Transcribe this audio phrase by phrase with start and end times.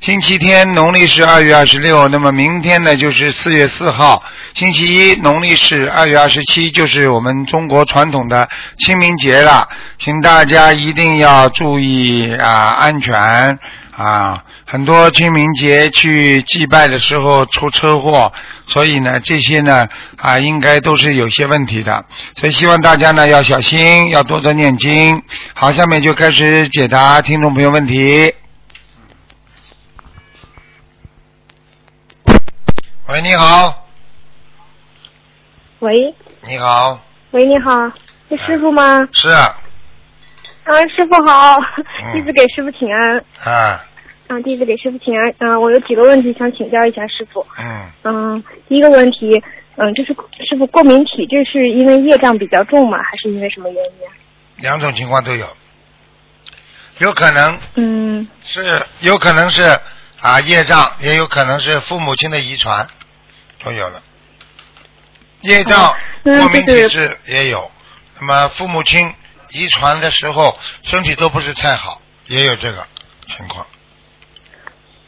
[0.00, 2.06] 星期天，农历是二月二十六。
[2.08, 4.22] 那么明天呢就是四月四号，
[4.54, 9.68] 星期一，农历是二月二十七，就是我们中国传统的清明节了。
[9.98, 13.58] 请大家一定要注意啊安全
[13.90, 14.44] 啊！
[14.64, 18.32] 很多清明节去祭拜的时候出车祸，
[18.66, 22.04] 所以呢这些呢啊应该都是有些问题的，
[22.36, 25.20] 所以希望大家呢要小心，要多多念经。
[25.54, 28.32] 好，下面就开始解答听众朋友问题。
[33.08, 33.86] 喂，你好，
[35.78, 36.14] 喂。
[36.42, 37.90] 你好，喂，你好，
[38.28, 39.08] 是师傅吗？
[39.12, 39.56] 是啊，
[40.64, 41.56] 啊，师傅好，
[42.04, 42.12] 嗯。
[42.12, 43.16] 弟子给师傅请安。
[43.44, 43.82] 啊，
[44.28, 45.30] 啊，弟子给师傅请安。
[45.38, 47.46] 啊，我有几个问题想请教一下师傅。
[47.58, 49.42] 嗯，嗯，第一个问题，
[49.76, 52.98] 嗯，就是师傅过敏体质是因为业障比较重吗？
[52.98, 54.06] 还是因为什么原因？
[54.06, 54.12] 啊？
[54.56, 55.46] 两种情况都有，
[56.98, 59.62] 有可能嗯，是有可能是
[60.20, 62.86] 啊业障，也有可能是父母亲的遗传，
[63.64, 64.02] 都有了。
[65.42, 67.70] 业障、过敏体质也有，
[68.20, 69.12] 那么父母亲
[69.50, 72.84] 遗传的时候身体都不是太好，也有这个
[73.28, 73.66] 情况。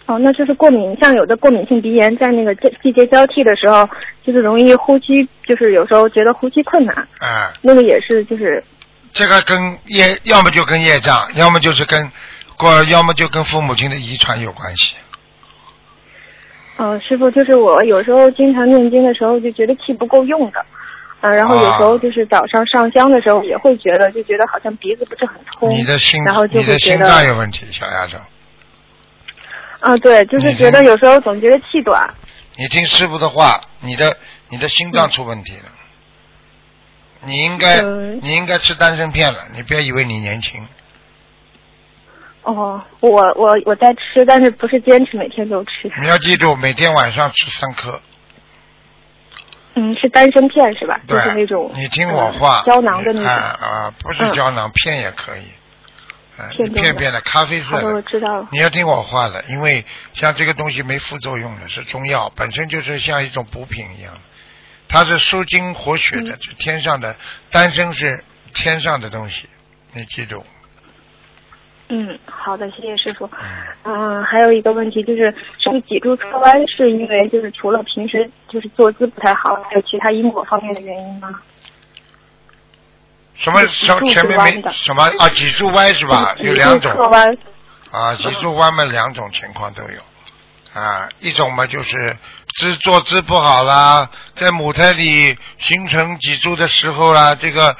[0.07, 3.89] 哦，那就是过敏，像有的过敏性鼻炎，在那个季季节交替的时候，
[4.27, 8.65] 就是容易呼吸，就是有时候觉得呼吸困难，啊，那个也是就是
[9.13, 12.11] 这个跟业，要么就跟业障，要么就是跟
[12.57, 14.97] 过，要么就跟父母亲的遗传有关系。
[16.83, 20.65] 嗯，师傅，就是我有时候经常念经的时候就觉得气不够用的，
[21.21, 28.17] 啊，然后有时候就是早上上香的时候也会觉得，就觉得好像鼻子不是很通，你的心，然后就你的心会觉得，脏有问题，小丫头。
[29.81, 32.09] 啊，对，就是觉得有时候总觉得气短，
[32.57, 34.17] 你听师傅的话，你的
[34.49, 35.65] 你的心脏出问题了，
[37.27, 38.19] 你应该、嗯。
[38.23, 40.67] 你应该吃丹参片了，你不要以为你年轻，
[42.43, 48.01] 哦，我我我在吃，但是不是坚持每天都吃，你要记住每天晚上吃三颗，
[49.75, 50.99] 嗯，是丹参片是吧？
[51.07, 53.29] 就是那种，你听我话，呃胶囊的那。
[53.29, 55.43] 啊啊，不是嗯胶囊、片也可以，
[56.39, 58.03] 啊，片片片的咖啡色的，我。
[58.03, 58.49] 知道了。
[58.53, 59.85] 你要听我话的，因为
[60.15, 64.15] 像这个东西没副作用的，是中药，本身就是像一种补品一样，
[64.89, 67.15] 它是舒筋活血的，嗯是天上的，
[67.51, 68.25] 丹参是
[68.55, 69.47] 天上的东西，
[69.93, 70.43] 你记住。
[71.91, 73.29] 嗯，好的，谢谢师傅。
[73.85, 81.41] 嗯，嗯，还有一个问题就是，是不是脊柱侧弯是因为就是除了平时就是坐姿不太好，还有其他因果方面的原因吗？
[83.35, 85.29] 什么脊什么柱前面没什么啊？
[85.31, 86.35] 脊柱歪是吧？
[86.39, 87.37] 有两种侧弯。
[87.91, 91.09] 啊，脊柱弯嘛，两种情况都有啊。
[91.19, 92.17] 一种嘛就是
[92.55, 97.77] 姿坐姿不好啦，在母胎里形成脊柱的时候啦，这个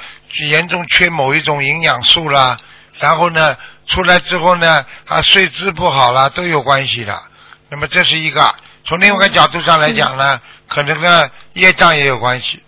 [0.49, 2.57] 严重缺某一种营养素啦，
[2.99, 3.55] 然后呢
[3.87, 7.21] 出来之后呢啊睡姿不好了，都有关系的。
[7.69, 8.53] 那么这是一个，
[8.83, 12.63] 从另外一个角度上来讲呢，可能跟业障也有关系。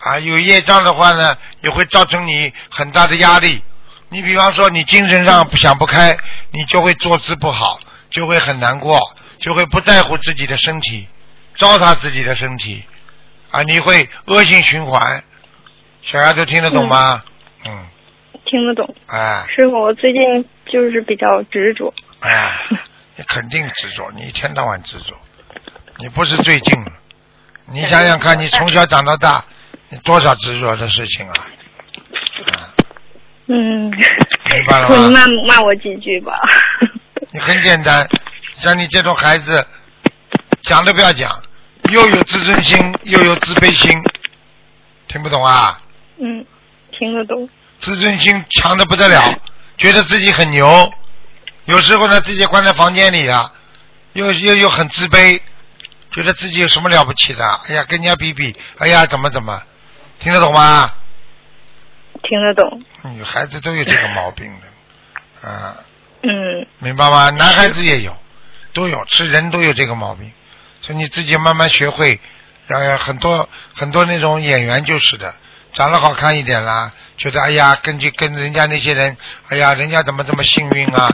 [0.00, 3.62] 啊，有业障的话呢，也会造成你很大的压力。
[4.10, 6.16] 你比方说，你精神上想不开，
[6.52, 9.00] 你就会坐姿不好，就会很难过，
[9.40, 11.08] 就会不在乎自己的身体，
[11.56, 12.84] 糟蹋自己的身体，
[13.50, 15.24] 啊，你会恶性循环。
[16.00, 17.22] 小丫头听得懂吗？
[17.66, 17.86] 嗯，
[18.50, 21.92] 听得懂，哎师傅，我最近就是比较执着。
[22.20, 22.52] 哎，
[23.16, 25.14] 你肯定执着，你一天到晚执着，
[25.98, 26.74] 你不是最近。
[27.70, 29.44] 你想想看，你从小长到大，
[29.90, 31.34] 你多少执着的事情啊？
[32.52, 32.72] 啊，
[33.48, 35.26] 嗯，明白了你吗？
[35.44, 36.40] 骂骂我几句吧。
[37.30, 38.08] 你很简单，
[38.56, 39.66] 像你这种孩子，
[40.62, 41.30] 讲都不要讲，
[41.92, 43.92] 又有自尊心，又有自卑心，
[45.06, 45.78] 听不懂啊？
[46.18, 46.46] 嗯，
[46.98, 47.46] 听得懂。
[47.80, 49.38] 自尊心强的不得了，
[49.76, 50.92] 觉得自己很牛，
[51.64, 53.52] 有时候呢自己关在房间里啊，
[54.12, 55.40] 又又又很自卑，
[56.12, 57.44] 觉得自己有什么了不起的？
[57.68, 59.62] 哎呀，跟人家比比，哎呀，怎么怎么，
[60.20, 60.92] 听得懂吗？
[62.22, 62.82] 听得懂。
[63.14, 65.76] 女孩子都有这个毛病的，啊，
[66.22, 67.30] 嗯明白吗？
[67.30, 68.16] 男孩子也有，
[68.72, 70.32] 都有，是人都有这个毛病，
[70.82, 72.20] 所以你自己慢慢学会。
[72.70, 75.34] 呃，很多很多那种演员就是的，
[75.72, 79.16] 长得好看一点啦，觉得哎呀，根据跟人家那些人，
[79.48, 81.10] 哎呀，人家怎么这么幸运啊？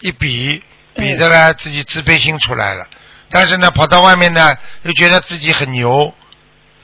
[0.00, 0.62] 一比
[0.96, 2.86] 比着呢，自己自卑心出来了。
[3.30, 6.12] 但是呢，跑到外面呢，又觉得自己很牛，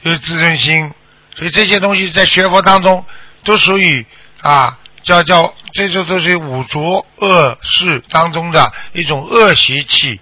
[0.02, 0.92] 有自尊心，
[1.36, 3.04] 所以这些东西在学佛当中
[3.44, 4.06] 都属于
[4.40, 10.20] 啊，叫叫，这就都是五浊恶世当中的一种恶习气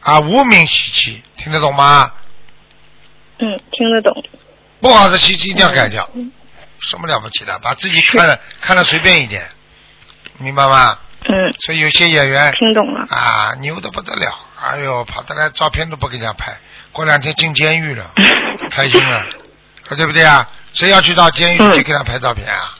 [0.00, 2.12] 啊，无名习气，听得懂吗？
[3.38, 4.12] 嗯，听得懂。
[4.80, 6.08] 不好的习气一定要改掉，
[6.80, 7.58] 什么了不起的？
[7.60, 9.48] 把自己看的看的随便一点，
[10.38, 10.98] 明白吗？
[11.22, 13.06] 嗯，所以有些演员听懂了。
[13.10, 16.52] 啊，牛的不得了，哎呦，跑得来照片都不给人家拍，
[16.92, 18.10] 过两天进监狱了，
[18.70, 19.26] 开心了，
[19.96, 20.48] 对不对啊？
[20.72, 22.78] 谁要去到监狱嗯去给他拍照片啊？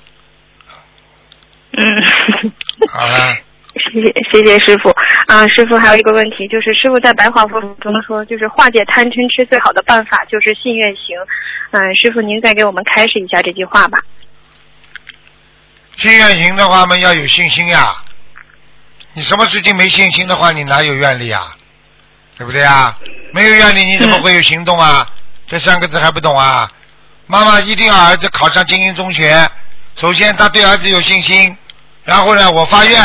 [1.73, 2.53] 嗯。
[2.91, 3.37] 好了，
[3.93, 4.91] 谢谢谢谢师傅
[5.27, 11.17] 啊，师傅还有一个问题，就是师傅在白话佛中说，就是化解贪嗔痴最好的办法就是信愿行。
[11.71, 13.99] 嗯，师傅您再给我们开示一下这句话吧。
[15.97, 17.95] 信愿行的话嘛，要有信心呀。
[19.15, 21.53] 你什么事情没信心的话，你哪有愿力啊？
[22.39, 22.97] 对不对啊？
[23.33, 25.07] 没有愿力，你怎么会有行动啊？
[25.47, 26.69] 这三个字还不懂啊？
[27.27, 29.49] 妈妈一定要儿子考上精英中学。
[29.97, 31.57] 首先，他对儿子有信心，
[32.05, 32.99] 然后呢，我发愿，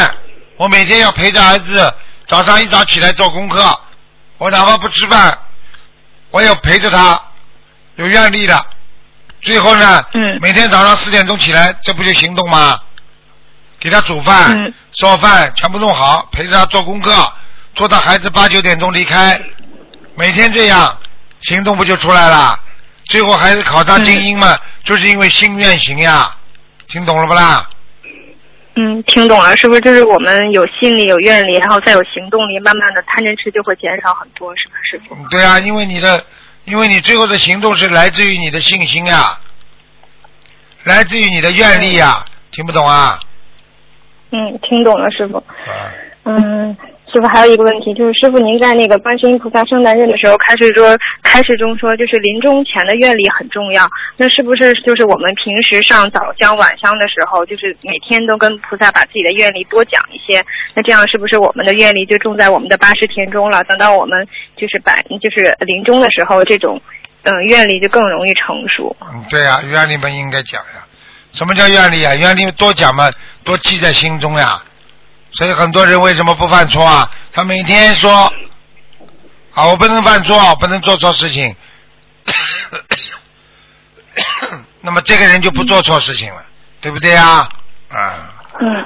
[0.58, 1.94] 我每天要陪着儿子，
[2.28, 3.80] 早上一早起来做功课，
[4.38, 5.38] 我哪怕不吃饭，
[6.32, 7.22] 我也陪着他，
[7.96, 8.66] 有愿力的。
[9.42, 12.80] 最后呢，嗯每天早上四点钟起来，这不就行动吗？
[13.80, 17.34] 给他煮饭、嗯做饭，全部弄好，陪着他做功课，
[17.76, 19.38] 做到孩子八九点钟离开，
[20.16, 20.98] 每天这样，
[21.42, 22.58] 行动不就出来了？
[23.04, 26.34] 最后孩子考上精英嘛，就是因为心愿行呀，
[26.88, 27.70] 听懂了不啦？
[28.78, 35.16] 嗯，听懂了，是不是就是我们有心理、有愿力，然后再有行动力，慢慢的贪嗔痴就会减少很多，是吧，师傅？
[35.30, 36.24] 对啊，因为你的，
[36.66, 39.40] 因为你最后的行动是来自于你的信心呀，
[40.84, 43.18] 来自于你的愿力呀，听不懂啊？
[44.32, 45.38] 嗯，听懂了，师傅。
[45.38, 45.94] 啊，
[46.26, 46.76] 嗯，
[47.12, 53.88] 师傅还有一个问题，就是师傅您在那个观世音菩萨圣诞日的时候开始说，开始中说就是临终前的愿力很重要。
[54.18, 60.44] 那是不是就是我们平时上早香晚香的时候，就是每天都跟菩萨把自己的愿力多讲一些？
[60.74, 63.64] 那这样是不是我们的愿力就种在我们的八十田中了？
[63.64, 64.28] 等到我们
[64.58, 66.82] 就是百就是临终的时候，这种
[67.24, 68.94] 嗯愿力就更容易成熟。
[69.00, 70.84] 嗯，对呀、愿力们应该讲呀。
[71.32, 72.16] 什么叫愿力啊？
[72.16, 73.10] 愿力多讲嘛，
[73.44, 74.62] 多记在心中呀。
[75.38, 77.12] 所以很多人为什么不犯错啊？
[77.34, 78.32] 他每天说
[79.54, 81.56] 啊，我不能犯错，不能做错事情。
[84.82, 86.42] 那么这个人就不做错事情了，
[86.80, 87.50] 对不对啊？
[87.90, 88.86] 啊，嗯，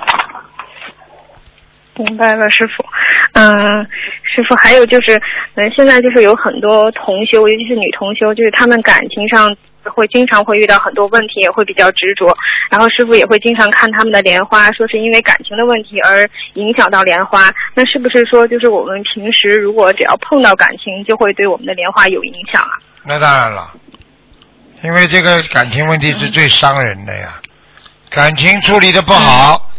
[1.95, 2.85] 明白了，师傅。
[3.33, 3.87] 嗯，
[4.23, 5.21] 师傅，还有就是，
[5.55, 9.55] 嗯，现在就是有很多同修，尤其是女同修，就是她们感情上
[9.89, 12.35] 会经常会遇到很多问题，也会比较执着。
[12.69, 17.49] 然后师傅也会经常看他们的莲花，说是因为感情的问题而影响到莲花。
[17.73, 22.71] 那是不是说，就是我们平时如果只要碰到感情，就会对我们的莲花有影响啊？
[23.03, 23.71] 那当然了，
[24.83, 27.39] 因为这个感情问题是最伤人的呀。
[28.09, 29.69] 感情处理的不好，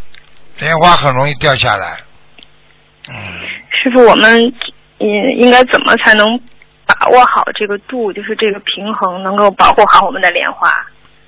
[0.59, 1.99] 莲花很容易掉下来。
[3.09, 3.15] 嗯。
[3.73, 4.53] 师傅，我们
[4.99, 6.39] 嗯应该怎么才能
[6.91, 10.69] 把握好这个度，就是这个平衡，能够保护好我们的莲花？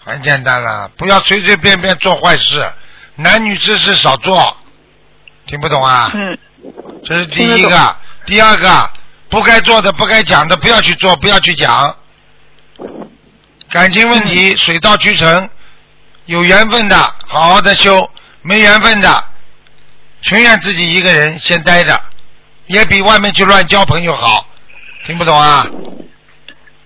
[0.05, 2.69] 很简单了，不要随随便便做坏事，
[3.15, 4.57] 男女之事少做，
[5.47, 6.11] 听不懂啊？
[6.15, 6.39] 嗯
[7.05, 8.91] 这是第一个，第二个，
[9.29, 11.97] 不该做的、不该讲的，不要去做，不要去讲。
[13.71, 15.49] 感情问嗯题水到渠成，
[16.27, 16.97] 有缘分的
[17.27, 18.09] 好好的修，
[18.43, 19.25] 没缘分的，
[20.23, 22.01] 情愿自己一个人先待着，
[22.67, 24.47] 也比外面去乱交朋友好。
[25.05, 25.67] 听不懂啊？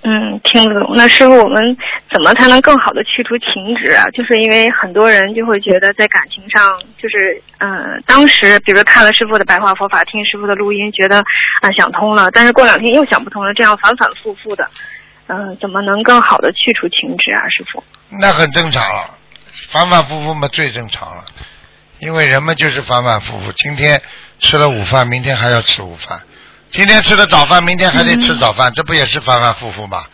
[0.03, 0.93] 嗯，听不懂。
[0.95, 1.77] 那师傅，我们
[2.13, 4.05] 怎么才能更好的去除情执啊？
[4.15, 14.71] 就是因为很多人就会觉得在感情上，就是嗯、呃当时比如看了师傅的白话佛法，听师傅的录音，觉得啊、想通了，但是过两天又想不通了，这样反反复复的，
[15.27, 17.83] 嗯、怎么能更好的去除情执啊，师傅？
[18.21, 19.11] 那很正常了，
[19.69, 21.25] 反反复复嘛最正常了，
[21.99, 23.51] 因为人们就是反反复复。
[23.53, 24.01] 今天
[24.39, 26.21] 吃了午饭，明天还要吃午饭；
[26.77, 30.05] 今天吃的早饭，明天还得吃早饭，这不也是反反复复吗？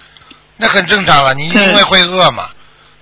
[0.57, 2.45] 那很正常了，你因为会饿嘛。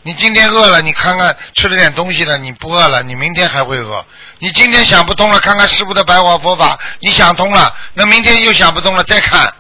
[0.03, 4.03] 你今天饿了，你看看吃了点东西了，你不饿了，你明天还会饿。
[4.39, 9.53] 你今天想不通了，看看师傅的白话佛法，你想通了，那明天又想不通了，再看，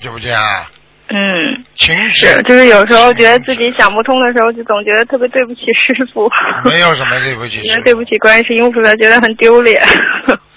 [0.00, 0.70] 对不对啊？
[1.08, 6.30] 嗯，情是，绪就是有时候觉得自己想不通的时候，就总觉得特别对不起师傅，
[6.64, 9.82] 没有什么对不起师傅觉得对不起观世音菩萨，觉得很丢脸。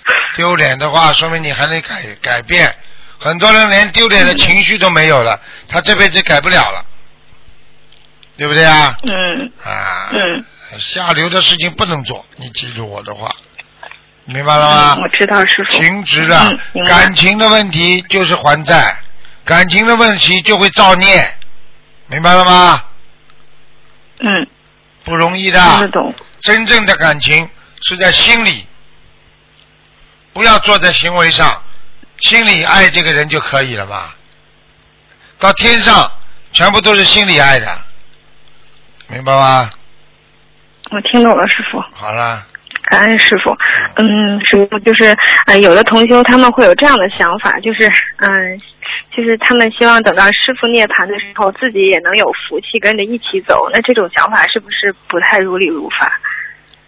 [0.36, 2.74] 丢脸的话，说明你还得改改变。
[3.20, 6.86] 很多人连丢脸的情绪都没有了，他这辈子改不了了，
[8.38, 8.98] 对不对啊？
[9.03, 10.43] 嗯啊，嗯
[10.79, 13.29] 下流的事情不能做，你记住我的话，
[14.25, 14.96] 明白了吗？
[14.98, 15.72] 嗯我知道师傅。
[15.72, 18.98] 情执了嗯，感情的问题就是还债，
[19.46, 21.31] 感情的问题就会造孽，
[22.08, 22.84] 明白了吗？
[24.22, 24.48] 嗯，
[25.03, 25.60] 不容易的。
[26.41, 27.48] 真正的感情
[27.84, 28.65] 是在心里，
[30.33, 31.61] 不要做在行为上，
[32.19, 34.13] 心里爱这个人就可以了嘛。
[35.39, 36.11] 到天上
[36.53, 37.77] 全部都是心里爱的，
[39.07, 39.71] 明白吗？
[40.91, 41.79] 我听懂了，师傅。
[41.93, 42.45] 好了，
[42.83, 43.57] 感恩师傅。
[43.95, 45.15] 嗯，师傅就是
[45.47, 47.85] 呃，有的同修他们会有这样的想法，就是
[48.17, 48.59] 嗯、
[49.15, 53.69] 就是他们希望等到师傅涅槃的时候，自己也能有福气跟着一起走。
[53.73, 56.19] 那这种想法是不是不太如理如法？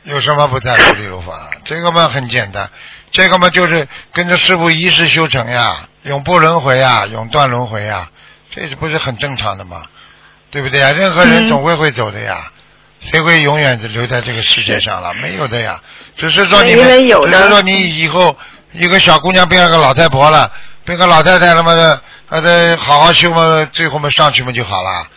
[0.04, 1.50] 有什么不太如理如法？
[1.64, 2.70] 这个嘛很简单，
[3.14, 8.10] 这个嘛就是跟着师傅一世修成呀，永不轮回呀，永断轮回呀，
[8.50, 9.84] 这是不是很正常的嘛？
[10.50, 10.92] 对不对呀？
[10.92, 12.52] 任何人嗯总会会走的呀，
[13.02, 15.14] 谁会永远的留在这个世界上了？
[15.22, 15.80] 没有的呀，
[16.16, 18.36] 只是说你们，有只是说你以后
[18.72, 20.52] 一个小姑娘变了个老太婆了，
[20.84, 25.08] 变个老太太了嘛的，呃，得好好修嘛，最后嘛上去嘛就好了，哎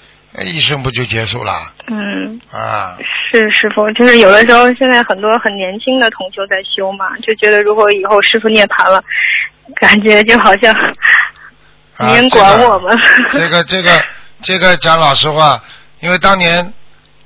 [0.45, 1.52] 一生不就结束了
[1.88, 2.97] 嗯，啊？
[3.31, 9.02] 是师傅，就是有的时候现在很多很年轻的同修在修嘛，就觉得如果以后师傅涅槃了，
[9.81, 10.75] 感觉就好像
[11.97, 12.99] 啊没人管我们。
[13.33, 13.90] 这个这个
[14.43, 15.62] 这个讲老实话，
[16.00, 16.73] 因为当年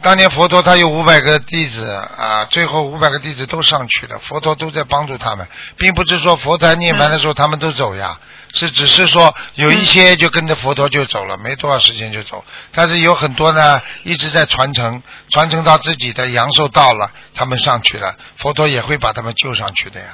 [0.03, 8.19] 当年佛陀他有五百个弟子啊，最后五百个弟子都上去了，佛陀都在帮助他们，并不是说佛在涅槃的时候他们都走呀，
[8.55, 12.43] 是只是说有一些就跟着佛陀就走了，没多少时间就走，
[12.73, 20.07] 但是有很多呢一直在传承，传承到自己的阳寿到了，他们上去了，佛陀也会把他们救上去的呀，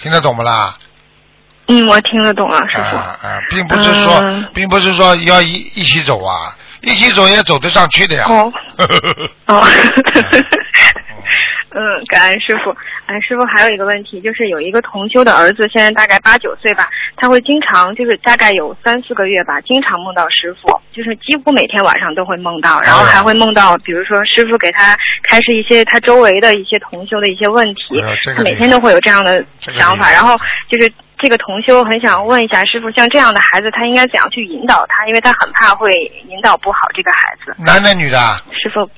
[0.00, 0.78] 听得懂不啦？
[1.66, 2.96] 嗯，我听得懂啊，师傅。
[2.96, 6.54] 啊啊，并不是说，嗯并不是说要一一起走啊，
[6.86, 8.24] 一起走也走得上去的呀。
[8.28, 8.52] 哦
[9.46, 9.62] 哦，
[11.76, 12.74] 嗯，感恩师傅。
[13.06, 24.96] 哎，师傅还有一个问题，就是有一个同修的儿子，现在大概八九岁吧，他会经常就是大概有三四个月吧，经常梦到师傅，就是几乎每天晚上都会梦到，然后还会梦到，比如说师傅给他
[25.28, 30.38] 开示一些他周围的一些同修的一些问题哎这，个他每天都会有这样的想法，然后
[30.68, 30.90] 就是。
[31.24, 35.06] 这个同修很想问一下师傅，像这样的孩子，他应该怎样去引导他？
[35.08, 35.90] 因为他很怕会
[36.28, 37.56] 引导不好这个孩子。
[37.64, 38.42] 男的女的啊？
[38.52, 38.90] 师傅，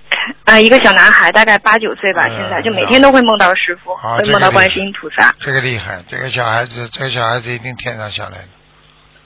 [0.44, 5.32] 呃，一个小男孩，大概八九岁吧，嗯现在就每天都会梦到师傅，啊会梦到观世音菩萨。
[5.38, 8.48] 这个厉害，这个小孩子，这个小孩子一定天上下来的，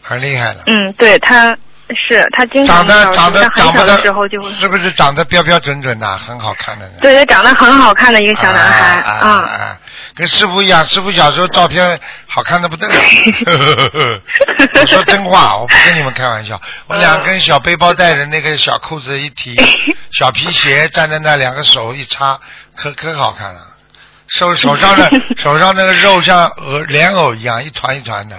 [0.02, 0.60] 很厉害的。
[0.66, 1.56] 嗯，对，他
[1.94, 6.92] 是他经常长得长得长不得的时候就会，是不是长得标标准准的，很好看的呢？
[7.00, 9.32] 对对，长得很好看的一个小男孩，啊啊嗯。
[9.32, 9.76] 啊
[10.12, 12.94] 跟师傅一样，师傅小时候照片好看的不得了。
[14.74, 16.60] 我说真话，我不跟你们开玩笑。
[16.88, 19.54] 我两根小背包带着那个小裤子一提，
[20.12, 22.38] 小皮鞋站在那，两个手一插，
[22.76, 23.60] 可可好看了。
[24.28, 28.36] 手手上的手上那个肉像鹅莲藕一样，一团一团的。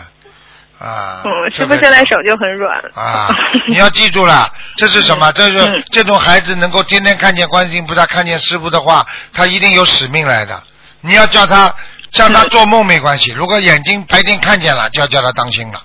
[0.82, 1.22] 啊，
[1.54, 2.82] 师傅现在手就很软。
[2.96, 3.30] 啊，
[3.68, 5.32] 你要记住了， 这是什么？
[5.34, 10.62] 这是嗯这种孩子能够天天看见观世音菩萨，看见师傅的话，他一定有使命来的。
[11.02, 11.74] 你要叫他
[12.12, 15.82] 叫他做梦没关系，如果眼睛白天看见了，就要叫他当心了。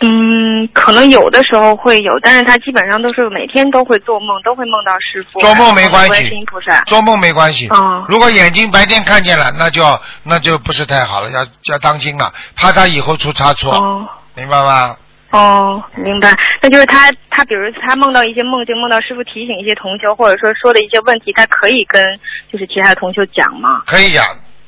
[0.00, 5.40] 嗯，可能有的时候会有，但是他基本上都是每天都会做梦，都会梦到师傅。
[5.40, 6.82] 做梦没关系观世音菩萨。
[6.82, 9.82] 做梦没关系，哦如果眼睛白天看见了，那就
[10.22, 14.96] 那就不是太好了，要要当心了，怕他以后出差错，哦明白吗？
[15.30, 16.30] 哦，明白。
[16.60, 22.02] 那就是他，他比如他梦到一些梦境，梦到师傅提醒一些同修，或者说说的一些问题，他可以跟
[22.52, 23.82] 就是其他的同修讲吗？
[23.86, 24.24] 可以讲，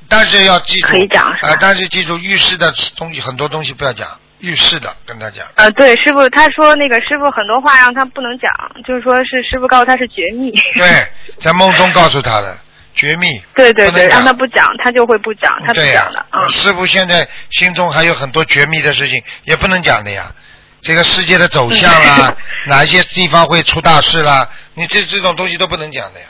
[0.08, 4.08] 但是要记住，可以讲是吧啊、但是记住浴室的东西很多东西不要讲，
[4.40, 5.46] 浴室的跟他讲。
[5.56, 8.50] 呃，对，师傅他说那个师傅很多话让他不能讲，
[8.86, 10.52] 就是说是师傅告诉他是绝密。
[10.76, 11.06] 对，
[11.40, 12.58] 在梦中告诉他的
[12.94, 13.26] 绝密。
[13.54, 16.26] 对对对，让他不讲，他就会不讲，他不、讲的。
[16.30, 20.32] 嗯，师傅现在心中还有很多绝密的事情，也不能讲的呀。
[20.80, 22.32] 这个世界的走向啦，
[22.68, 26.26] 哪一些地方会出大事啦，你这这种东西都不能讲的呀。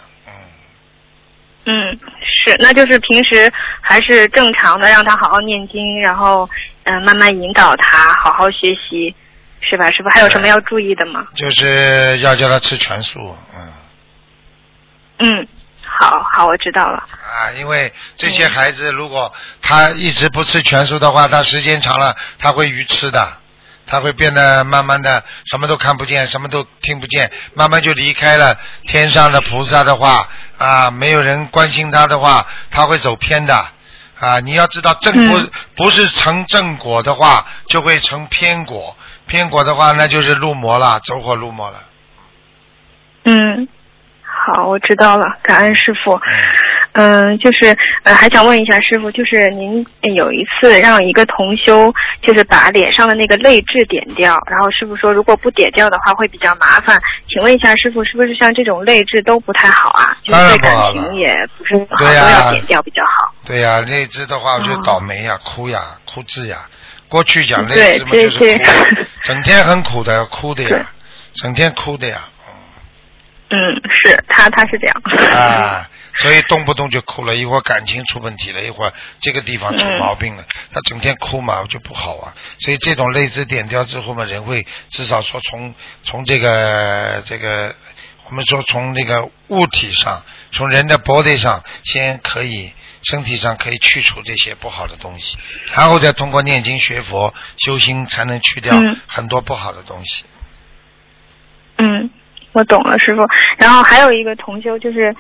[1.69, 1.99] 嗯，嗯，
[2.45, 6.49] 是，那就是平时还是正常的，让他好好念经，然后
[6.85, 9.15] 嗯、呃慢慢引导他好好学习，
[9.61, 9.91] 是吧？
[9.91, 11.27] 师傅还有什么要注意的吗？
[11.35, 13.73] 就是要叫他吃全素，嗯。
[15.21, 15.49] 嗯，
[15.83, 16.99] 好好，我知道了。
[16.99, 23.37] 啊，因为这些孩子如果他一直不吃全素的话，他时间长了他会愚痴的，
[23.85, 28.57] 他会变得慢慢的什么都看不见，什么都听不见，慢慢就离开了
[28.87, 33.55] 天上的菩萨的话啊，没有人关心他的话，他会走偏的
[34.19, 34.41] 啊。
[34.41, 38.97] 你要知道正不、嗯不是成正果的话，就会成偏果，
[39.27, 41.79] 偏果的话那就是入魔了，走火入魔了。
[43.25, 43.69] 嗯，
[44.23, 46.13] 好，我知道了，感恩师傅。
[46.13, 46.21] 嗯，
[47.39, 51.93] 就是呃，还想问一下师傅，就是您有一次让一个同修，
[52.23, 57.01] 就是把脸上的那个泪痣点掉，然后师傅说，如果不点掉的话会比较麻烦。
[57.29, 60.17] 请问一下师傅，是不是像这种泪痣都不太好啊？
[60.25, 63.33] 就是对感情也不是很好，都要点掉比较好。
[63.45, 66.59] 对呀，泪痣的话就倒霉呀，哭呀，哭痣呀。
[67.09, 68.65] 过去讲泪痣嘛就是哭，
[69.23, 70.91] 整天很苦的，哭的呀，
[71.35, 72.19] 整天哭的呀。
[73.51, 73.57] 嗯，
[73.95, 74.95] 是他，他是这样。
[75.33, 75.89] 啊，
[76.21, 82.35] 所以动不动就哭了，一会儿感情出问题了，一会儿这个地方出毛病了，他整天哭嘛就不好啊。
[82.59, 87.75] 所以这种泪痣点掉之后嘛，人会至少说从从这个这个，
[88.29, 92.73] 我们说从那个物体上，从人的 body 上，先可以
[93.03, 95.39] 身体上可以去除这些不好的东西，
[95.75, 98.75] 然后再通过念经学佛修心，才能去掉
[99.07, 100.25] 很多不好的东西。
[101.77, 102.11] 嗯。
[102.53, 103.23] 我懂了，师傅。
[103.59, 105.15] 然后还有一个同修，就是，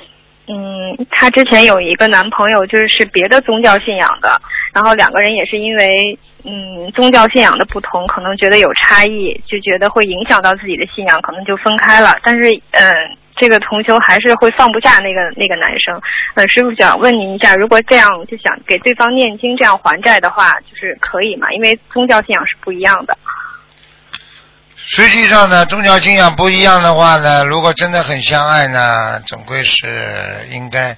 [0.48, 4.40] 嗯，她之前有一个男朋友，就是是别的宗教信仰的。
[4.72, 12.16] 然后两个人也是因为，嗯，宗教信仰的不同，可能觉得有差异，就觉得会影响到自己的信仰，可能就分开了。
[12.22, 12.92] 但是，嗯，
[13.36, 16.00] 这个同修还是会放不下那个那个男生。
[16.34, 21.48] 嗯，师傅想问您一下，如果这样就想给对方念经，这样还债的话，就是可以吗？
[21.50, 23.16] 因为宗教信仰是不一样的。
[24.86, 30.96] 实际上呢，宗教信仰不一样的话呢，如果真的很相爱呢，总归是应该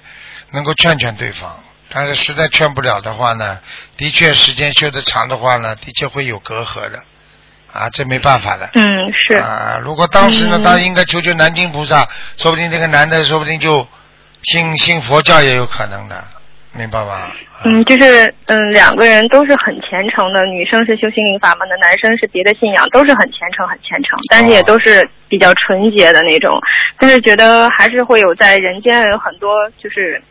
[0.51, 1.59] 能够劝劝对方。
[1.93, 3.59] 但是实在劝不了的话呢，
[3.97, 6.99] 的确时间修得长的话呢，的确会有隔阂的，
[7.73, 8.69] 啊，这没办法的。
[8.75, 8.81] 嗯，
[9.27, 9.35] 是。
[9.35, 12.07] 啊，如果当时呢，他应该求求南京菩萨，
[12.37, 13.85] 说不定这个男的说不定就
[14.43, 16.23] 信信佛教也有可能的，
[16.73, 17.35] 明白吧？
[17.65, 26.57] 嗯，就是嗯，两个人都是很虔诚的，女生是修心灵法门的，男生是别的信仰，都是很虔诚，很虔诚，但是也都是比较纯洁的那种。
[26.97, 30.21] 但是觉得还是会有在人间有很多就是，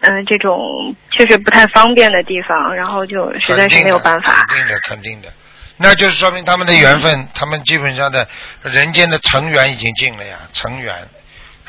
[0.00, 4.46] 嗯，这种确实不太方便的地方，然后就实在是没有办法。
[4.48, 5.28] 肯定的，肯定的，
[5.76, 8.26] 那就是说明他们的缘分，他们基本上的
[8.62, 10.94] 人间的成缘已经尽了呀，成缘。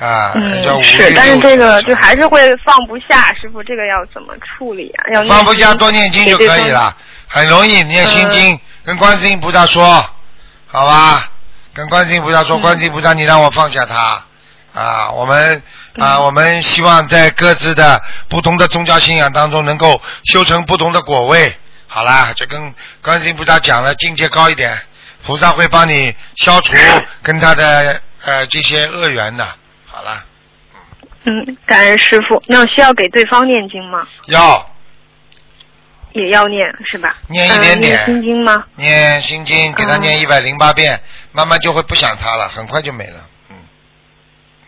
[0.04, 0.34] 啊，
[1.16, 5.14] 但是这个就还是会放不下，师傅，这个要怎么处理啊？
[5.14, 6.94] 要放不下，多念经就可以了，
[7.28, 10.06] 很容易念心经，跟观世音菩萨说，
[10.68, 11.30] 好吧？
[11.74, 14.26] 跟观世音菩萨说，观世音菩萨，你让我放下他
[14.74, 15.10] 啊！
[15.12, 15.64] 我们
[15.98, 21.56] 啊，我们希望在各自的不同的宗教信仰当中，能够修成不同的果位。
[21.88, 24.78] 好啦，就跟观世音菩萨讲了，境界高一点，
[25.26, 26.74] 菩萨会帮你消除
[27.24, 29.48] 跟他的呃这些恶缘的。
[29.96, 30.26] 好了，
[31.26, 32.42] 嗯，感恩师傅。
[32.48, 34.08] 那需要给对方念经吗？
[34.26, 34.68] 要，
[36.14, 37.16] 也要念是吧？
[37.30, 38.66] 念一点点心经吗？
[38.76, 41.00] 念心经，给他念一百零八遍，
[41.32, 43.20] 慢慢就会不想他了，很快就没了。
[43.52, 43.56] 嗯。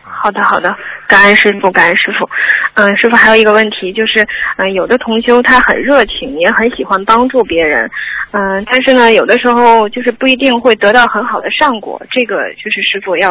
[0.04, 0.72] 好的，好的，
[1.08, 2.30] 感恩师傅，感恩师傅。
[2.74, 4.24] 嗯，师傅还有一个问题就是，
[4.58, 7.90] 嗯，有的同修他很热情，也很喜欢帮助别人，
[8.30, 13.28] 嗯，但是呢，有的时候就是不一定会得到很好的善果，这个就是师傅要。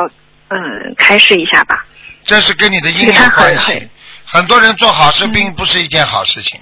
[0.50, 1.86] 嗯，开示一下吧。
[2.24, 3.90] 这是跟你的因果关系。
[4.26, 6.60] 很多人做好事并不是一件好事情，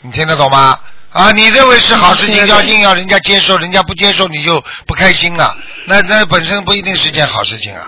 [0.00, 0.78] 你听得懂吗？
[1.12, 5.56] 啊，你认为是好事情，要硬要人家接受，人家不接受你就不开心了。
[5.86, 7.86] 那那本身不一定是件好事情啊，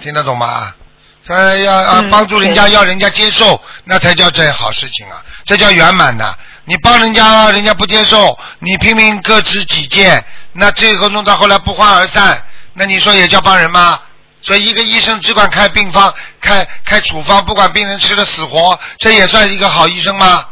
[0.00, 0.72] 听得懂吗？
[1.26, 6.38] 呃，要啊帮助人家，要人家接受，那才叫这好事情啊，这叫圆满的。
[6.64, 12.42] 你帮人家，人家不接受，你拼命各执己见，那最后弄到后来不欢而散，
[12.74, 14.00] 那你说也叫帮人吗？
[14.44, 20.44] 所以，一个医生只管开病方、开开处方，不管病人吃的死活，这也算一个好医生吗？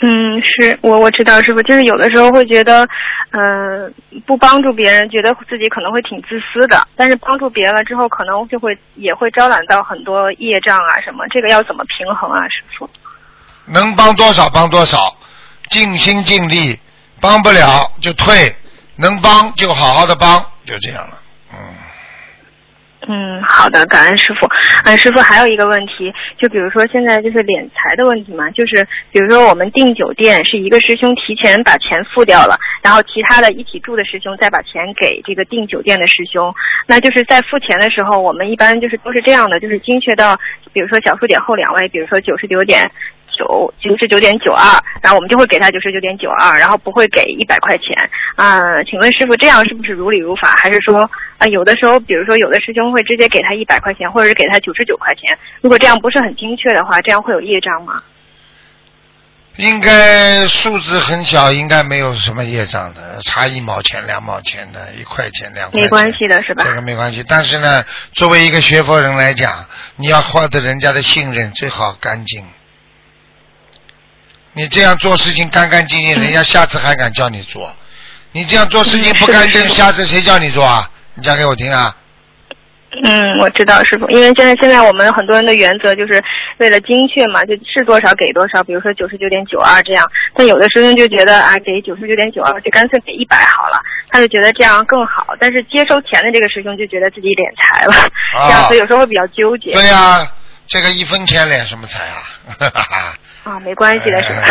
[0.00, 2.88] 嗯，是我我知道，师傅，就是有的时候会觉得，
[3.32, 3.92] 嗯，
[4.24, 12.88] 不帮助别人，觉得自己可能会挺自私的，但是帮助别人了之后，可能就会也会招揽到很多业障啊什么，这个要怎么平衡啊，师傅？
[13.66, 15.14] 能帮多少帮多少，
[15.68, 16.78] 尽心尽力，
[17.20, 18.54] 帮不了就退，
[18.96, 21.18] 能帮就好好的帮，就这样了。
[21.52, 21.58] 嗯，
[23.06, 24.46] 嗯好的，感恩师傅。
[24.84, 36.52] 嗯，师傅还有一个问题，就比如说现在就是敛财的问题嘛，就是比如说我们订酒店是一个师兄提前把钱付掉了，然后其他的一起住的师兄再把钱给这个订酒店的师兄，
[36.86, 40.36] 那就是在付钱的时候，我们一般就是都是这样的，就是精确到，
[40.72, 42.90] 比如说小数点后两位，比如说九十九点。
[43.38, 47.96] 九九十九点九二，然后我们就会给他九十九点九二，然后不会给一百块钱
[48.34, 48.82] 啊？
[48.82, 50.50] 请问师傅，这样是不是如理如法？
[50.56, 55.38] 还是说啊，有的时候，比如说有的师兄会直接给他一百块钱，或者是给他九十九块钱？
[55.60, 58.02] 如果这样不是很精确的话，这样会有业障吗？
[59.56, 67.24] 应该数字很小，应该没有什么业障的，差一毛钱、两毛钱的，一块钱、两块钱，没关系的是吧这个没关系。
[67.26, 69.64] 但是呢，作为一个学佛人来讲，
[69.96, 72.44] 你要获得人家的信任，最好干净。
[74.58, 77.72] 你这样做事情干干净净，嗯人家下次还敢叫你做。
[78.32, 80.90] 你这样做事情不干净，下次谁叫你做啊？
[81.14, 81.94] 你讲给我听啊！
[83.04, 86.20] 嗯，我知道师傅，因为现在现在我们很多人的原则就是
[86.56, 90.04] 为了精确嘛，就是多少给多少，比如说九十九点九二这样。
[90.34, 95.36] 但有的师兄就觉得啊，给九十九点九二就干脆给一百好了，他就觉得这样更好。
[95.38, 98.10] 但是接收钱的这个师兄就觉得自己敛财了，
[98.48, 99.70] 这样所以有时候会比较纠结。
[99.70, 100.26] 啊对呀、
[100.66, 103.14] 这个一分钱敛什么财啊？
[103.48, 104.42] 啊，没关系的是吧？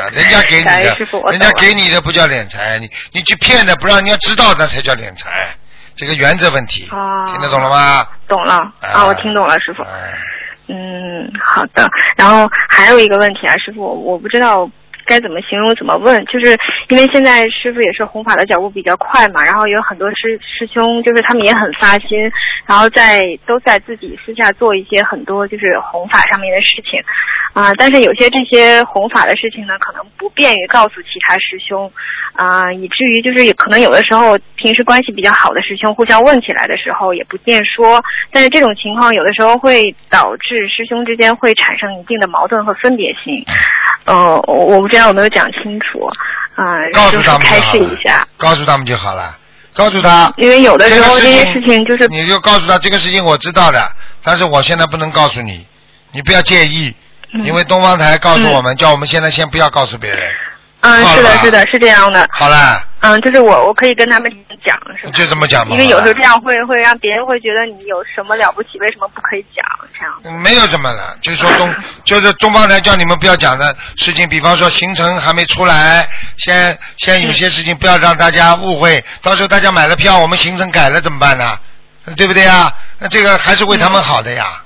[0.00, 5.28] 呃 人家给你的，人家给你的不叫敛财，你你去骗的，不让人家知道，那才叫敛财。
[5.96, 8.06] 这个原则问题，哦听得懂了吗？
[8.28, 9.82] 懂了啊，我听懂了，师傅。
[9.82, 9.88] 哎
[10.68, 11.86] 嗯，好的。
[12.16, 14.70] 然后还有一个问题啊，师傅，我不知道
[15.06, 16.56] 该怎么形容，怎么问，就是
[16.88, 22.30] 因为现在师傅也是弘法的脚步比较快嘛，然后有很多师师兄，就是他们也很发心，
[22.66, 27.00] 然后在都在自己私下做一些很多就是弘法上面的事情。
[27.54, 31.92] 啊、但是有些这些弘法的事情呢，可能不便于告诉其他师兄。
[32.34, 43.44] 啊、以至于就是也可能有的时候平时关系比较好的师兄互相问起来的时候也不见说，但是这种情况有的时候会导致师兄之间会产生一定的矛盾和分别心。
[44.04, 46.08] 呃，我我不知道有没有讲清楚，
[46.54, 49.36] 啊、告诉他们就好了示一下，告诉他们就好了，
[49.74, 50.32] 告诉他。
[50.36, 53.80] 因为有的时候这这个些事情就是你就告诉他这个事情我知道的，
[54.24, 55.66] 但是我现在不能告诉你，
[56.12, 56.94] 你不要介意，
[57.34, 60.20] 嗯因为东方台告诉我们，叫我们现在先不要告诉别人。
[60.82, 62.28] 嗯，是的，是的，是这样的。
[62.32, 64.30] 好了，嗯，就是我我可以跟他们
[64.66, 65.12] 讲，是吧？
[65.14, 65.70] 就这么讲吧。
[65.72, 69.64] 因为有时候这样会会让别人会觉得你有什么了不起，为什么不可以讲？
[69.96, 70.12] 这样。
[70.24, 71.72] 嗯没有什么了，就是说东，
[72.04, 81.56] 就是东方台叫你们不要讲的事情，比方说行程还没出来，先先有些事情不要让大家误会，到时候大家买了票，我们行程改了怎么办呢？
[82.16, 82.72] 对不对啊？
[82.98, 84.61] 那这个还是为他们好的呀。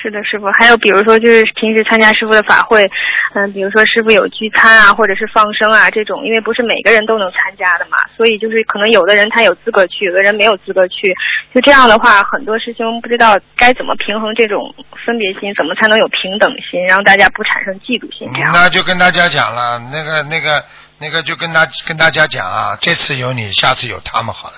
[0.00, 0.50] 是的，师傅。
[0.52, 2.90] 还有比如说，就是平时参加师傅的法会，
[3.34, 11.14] 嗯、比如说师傅有聚餐啊，或者是放生啊这种，因为不是每个人都能参加的嘛，所以就是可能有的人他有资格去，有的人没有资格去。
[11.52, 18.30] 就这样的话，很多师兄不知道该怎么平衡这种分别心，怎么才能有平等心，让大家不产生嫉妒心。
[18.52, 20.64] 那就跟大家讲了，那个那个
[20.98, 24.56] 那个就跟大跟大家讲啊，这次有你，下次有他们好了，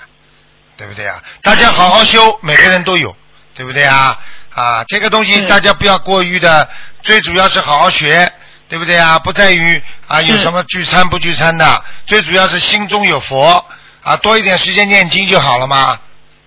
[0.77, 1.21] 对不对啊？
[1.41, 3.13] 大家好好修，每个人都有，
[3.55, 4.17] 对不对啊？
[4.53, 6.69] 啊，这个东西嗯大家不要过于的，
[7.01, 8.31] 最主要是好好学，
[8.69, 9.17] 对不对啊？
[9.19, 13.65] 不在于啊有什么聚餐不聚餐的，最主要是心中有佛
[14.03, 15.99] 啊，多一点时间念经就好了嘛。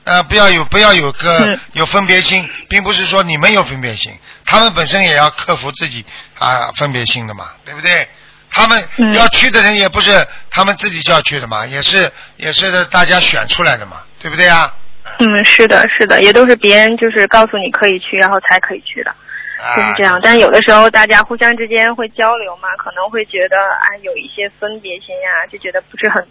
[0.05, 6.07] 呃，不要有不要有个、嗯有分别心，并不是说你们有分别心，他们本身也要克服自己
[6.38, 8.09] 啊分别心的嘛，对不对？
[8.49, 14.73] 他们嗯要去的人也不是他们自己就要去的嘛，也是也是大家选出来的嘛，对不对啊？
[15.19, 19.11] 嗯，是的，是的，也都是别人就是告诉你可以去，然后才可以去的。
[19.11, 26.23] 啊就是这样，但是有的时候大家互相之间会交流嘛，可能会觉得啊有一些分别心呀、就觉得不是很，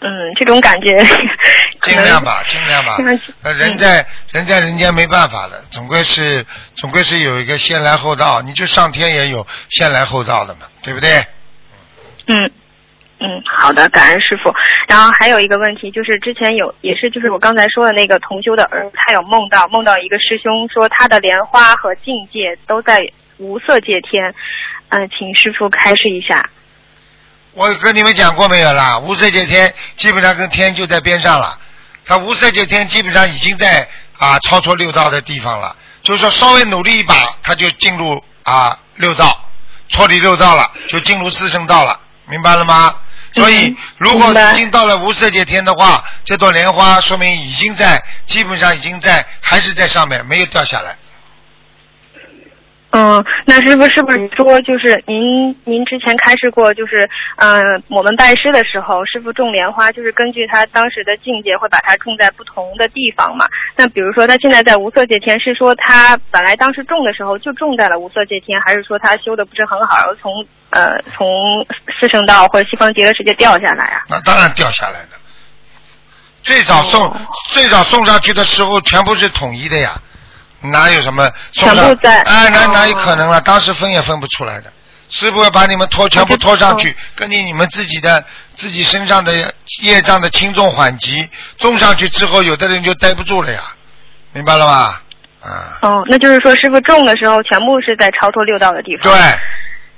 [0.00, 0.96] 嗯，这种感觉。
[1.82, 3.20] 尽量吧，尽量吧这样。
[3.42, 11.22] 呃， 人嗯在人在人间没办法的，总归是总归是有一个先来后到，你就上天也有先来后到的嘛，对不对？
[12.28, 12.50] 嗯。
[13.24, 14.52] 嗯，好的，感恩师傅。
[14.86, 23.00] 然后还有一个问题，就是之前有也是就是我刚才说的那个同修的儿子，他有梦到梦到一个师兄说他的莲花和境界都在
[23.38, 24.34] 无色界天，
[24.90, 26.50] 嗯、请师傅开示一下。
[27.54, 28.98] 我跟你们讲过没有啦？
[28.98, 31.58] 无色界天基本上跟天就在边上了，
[32.04, 39.48] 他无色界天基本上已经在啊超出六道的地方了，就是说稍微努力一把，他就进入啊六道，
[39.92, 42.94] 脱离六道了，就进入四圣道了，明白了吗？
[43.34, 50.96] 所以嗯，如果已经到了无色界天的话，这朵莲花说明已经在，基本上已经在，还是在上面，没有掉下来。
[52.96, 63.48] 嗯，那师傅是不是说，就是您您之前开示过，就是嗯、呃我们拜师的时候，师傅种莲花，就是根据他当时的境界，会把它种在不同的地方嘛？
[63.74, 71.66] 那比如说他现在在无色界天，是说他本来当时种的时候就种在了无色界天，还是说他修的不是很好，然后从呃从
[71.98, 74.02] 四圣道或者西方极乐世界掉下来啊？
[74.08, 75.18] 那当然掉下来的。
[76.44, 77.16] 最早送、哦
[77.50, 79.90] 最早送上去的时候，全部是统一的呀，
[80.70, 83.40] 哪有什么送上全部在哎，哪哦哪有可能了？
[83.40, 84.72] 当时分也分不出来的。
[85.10, 88.24] 师傅要把你们拖全部拖上去，根据你们自己的
[88.56, 89.32] 自己身上的
[89.82, 93.60] 业障的轻重缓急，种上去之后，有的人就待不住了呀，
[94.32, 95.02] 明白了吧？
[95.42, 99.12] 啊，哦，那就是说师傅种的时候，全部是在超脱六道的地方。
[99.12, 99.20] 对，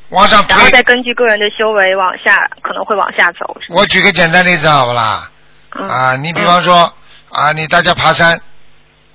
[0.08, 0.56] 往上推。
[0.56, 3.56] 然后再根据个人的修为往下，可能会往下走。
[3.70, 5.30] 我举个简单例子好不啦？
[5.78, 6.92] 嗯啊，你比方说
[7.30, 8.40] 啊，你大家爬山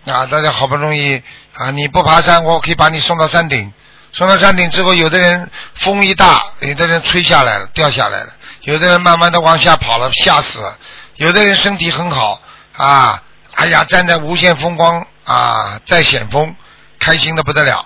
[0.06, 1.22] 啊，大家好不容易
[1.54, 3.72] 啊，你不爬山，我可以把你送到山顶。
[4.14, 8.30] 送到山顶之后，有的人风一大，有的人吹下来了，掉下来了；
[8.64, 10.78] 有的人慢慢的往下跑了，吓死了；
[11.16, 12.42] 有的人身体很好
[12.76, 13.24] 啊，
[13.56, 16.54] 哎呀，站在无限风光啊，在险峰，
[17.00, 17.86] 开心的不得了。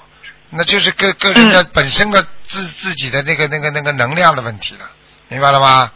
[0.49, 4.89] 那就是个个人的本身的自自己的那个那个那个能量的问题了，
[5.27, 5.91] 明白了吗？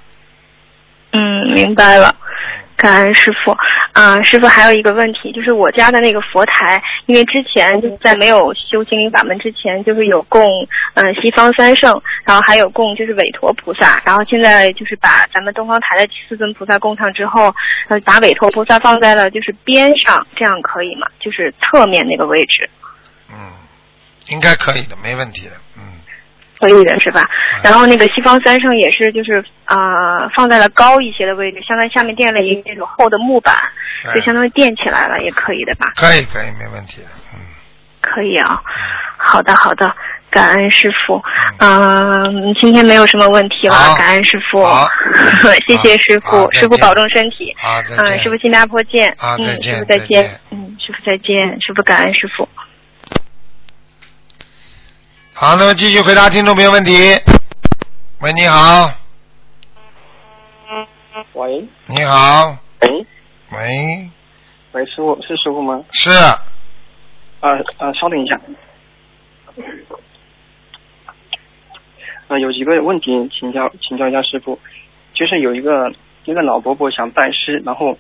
[1.12, 2.15] 嗯，明白了。
[2.79, 3.51] 感恩师傅，
[3.91, 10.41] 啊、师傅还有一个问题，就是我家的那个佛台，因为之前就是在没有修心灵法门之前，就是有供
[10.93, 17.53] 嗯、西方三圣，然后还有供就是韦陀菩萨，然后现在就是把咱们东方台的四尊菩萨供上之后，
[17.89, 21.07] 呃，把韦陀菩萨放在了就是边上，这样可以吗？
[21.19, 22.69] 就是侧面那个位置。
[23.29, 23.51] 嗯，
[24.29, 25.51] 应该可以的，没问题的。
[25.77, 25.98] 嗯，
[26.59, 27.27] 可以的是吧？
[27.63, 33.55] 然后那个西方三圣也是就是啊、呃放在了高一些的位置，相当于下面垫了一个那种厚的木板，
[34.05, 35.91] 哎就相当于垫起来了，也可以的吧？
[35.95, 37.07] 可以可以，没问题的。
[37.33, 37.39] 嗯，
[38.01, 38.61] 可以啊。
[39.17, 39.93] 好的好的，
[40.29, 41.21] 感恩师傅。
[41.59, 44.87] 嗯、今天没有什么问题了，感恩师傅好，
[45.67, 47.53] 谢谢师傅，师傅保重身体。
[47.97, 49.13] 嗯，师傅新加坡见。
[49.21, 52.47] 嗯，好再见师傅再再见嗯，师傅再见，师傅感恩师傅。
[55.41, 56.91] 好，那么继续回答听众朋友问题。
[58.19, 58.91] 喂，你好，
[61.32, 63.06] 喂，你好，喂，
[63.54, 64.10] 喂，
[64.73, 65.82] 喂，师傅是师傅吗？
[65.93, 66.36] 是，啊
[67.78, 68.38] 啊，稍等一下。
[72.28, 74.60] 呃，有几个问题请教请教一下师傅，
[75.13, 75.89] 就是有一个
[76.25, 77.97] 一个老伯伯想拜师，然后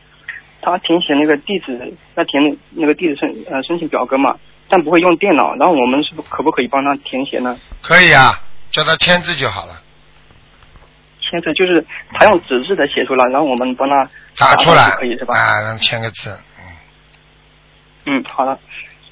[0.61, 7.57] 他填写那个地址，要填那那个地址申呃申请表格嘛，但不会用电脑，然后我们是不可不可以帮他填写呢？
[7.81, 8.33] 可以啊，
[8.69, 9.81] 叫他签字就好了，
[11.21, 15.35] 签字就是他用纸质的写出来，然后我们帮他打出来就可以是吧？
[15.35, 16.29] 啊，让他签个字。
[16.59, 18.59] 嗯，嗯，好的。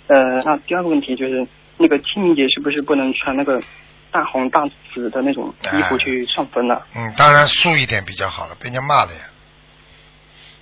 [0.07, 3.61] 呃，那第二个问题就是，那个清明节是不是不能穿那个
[4.11, 6.81] 大红大紫的那种衣服去上坟呢？
[6.95, 9.21] 嗯，当然素一点比较好了，被人家骂的呀。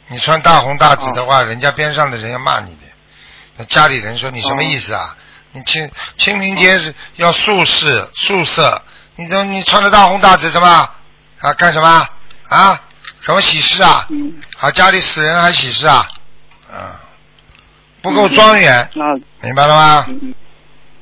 [0.07, 2.81] 你穿大红大紫的话，人家边上的人要骂你的。
[3.57, 5.15] 那家里人说你什么意思啊？
[5.51, 8.83] 你清清明节是要素食素色，
[9.15, 10.67] 你怎么你穿的大红大紫什么
[11.39, 11.53] 啊？
[11.53, 12.07] 干什么
[12.49, 12.81] 啊？
[13.21, 14.05] 什么喜事啊？
[14.09, 16.07] 嗯，啊，家里死人还喜事啊？
[16.69, 16.99] 啊，
[18.01, 20.05] 不够庄严，那明白了吗？
[20.09, 20.35] 嗯嗯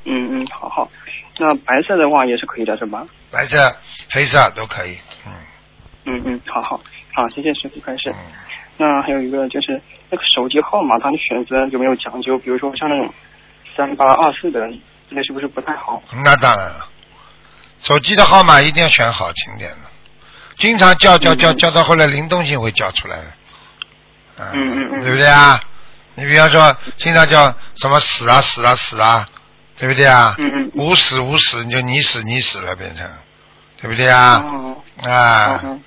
[0.04, 0.90] 嗯嗯，好好。
[1.38, 3.04] 那白色的话也是可以的，是吧？
[3.32, 3.76] 白色、
[4.10, 4.96] 黑色都可以。
[5.26, 5.32] 嗯
[6.04, 6.80] 嗯嗯，好好
[7.12, 8.10] 好，谢谢师傅开始。
[8.10, 8.16] 嗯，
[8.76, 12.36] 那还有一个就是那个手机号码，它的选择有没有讲究？
[12.38, 13.12] 比如说像那种
[13.76, 14.60] 三八二四的，
[15.08, 16.02] 这个是不是不太好？
[16.24, 16.88] 那当然了，
[17.82, 19.88] 手机的号码一定要选好听点的，
[20.58, 23.24] 经常叫叫叫嗯叫到后来灵动性会叫出来的，
[24.38, 25.60] 嗯嗯嗯对不对啊？
[26.16, 29.28] 你比方说经常叫什么死啊死啊死啊，
[29.76, 30.34] 对不对啊？
[30.38, 33.08] 嗯嗯无死无死，你就你死你死了变成，
[33.80, 34.40] 对不对啊？
[34.44, 34.76] 哦，
[35.08, 35.82] 啊，嗯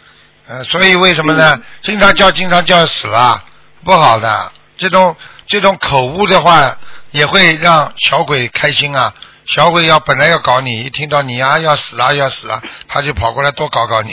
[0.47, 1.61] 呃，所以为什么呢？
[1.83, 3.43] 经常叫经常叫死啊，
[3.83, 4.51] 不好的。
[4.77, 5.15] 这种
[5.47, 6.77] 这种口误的话，
[7.11, 9.13] 也会让小鬼开心啊。
[9.45, 14.11] 小鬼要本来要搞你，一听到你啊要死啊要死啊，他就跑过来多搞搞你。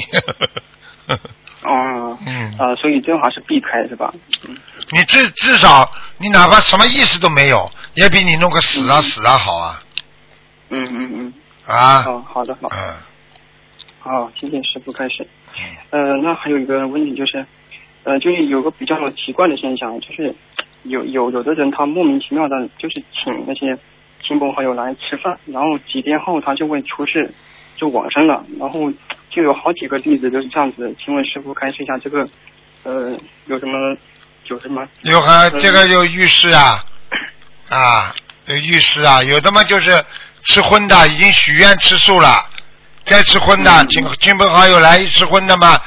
[1.62, 4.12] 哦， 嗯，啊，所以最好是避开，是吧？
[4.46, 4.56] 嗯
[4.90, 9.80] 你至至少你哪怕什么意思都没有，也比你弄个死啊死啊好啊
[10.68, 11.34] 嗯嗯嗯，
[11.66, 12.04] 啊。
[12.06, 12.68] 哦，好的好。
[12.70, 12.94] 嗯，
[14.00, 15.26] 好，谢谢师傅开始。
[15.90, 17.44] 呃，那还有一个问题就是，
[18.04, 20.34] 呃，就是有个比较奇怪的现象，就是
[20.82, 23.76] 有有有的人他莫名其妙的，就是请那些
[24.26, 27.32] 亲朋好友来吃饭，然后几天后他就会出事，
[27.76, 28.92] 就往生了，然后
[29.30, 30.94] 就有好几个例子就是这样子。
[31.02, 32.26] 请问师傅开示一下这个，
[32.82, 33.96] 呃，有什么
[34.46, 34.86] 有什么？
[35.02, 36.84] 有还这个有预示啊
[37.68, 38.14] 啊，
[38.46, 40.04] 有预示啊，有的嘛就是
[40.42, 42.28] 吃荤的，已经许愿吃素了，
[43.04, 45.80] 再吃荤的，嗯亲亲朋好友来一吃荤的嘛，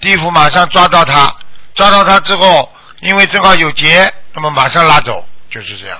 [0.00, 1.34] 地府马上抓到他，
[1.74, 5.98] 抓到他之后，因为正好有劫，那么马上拉走，就是这样。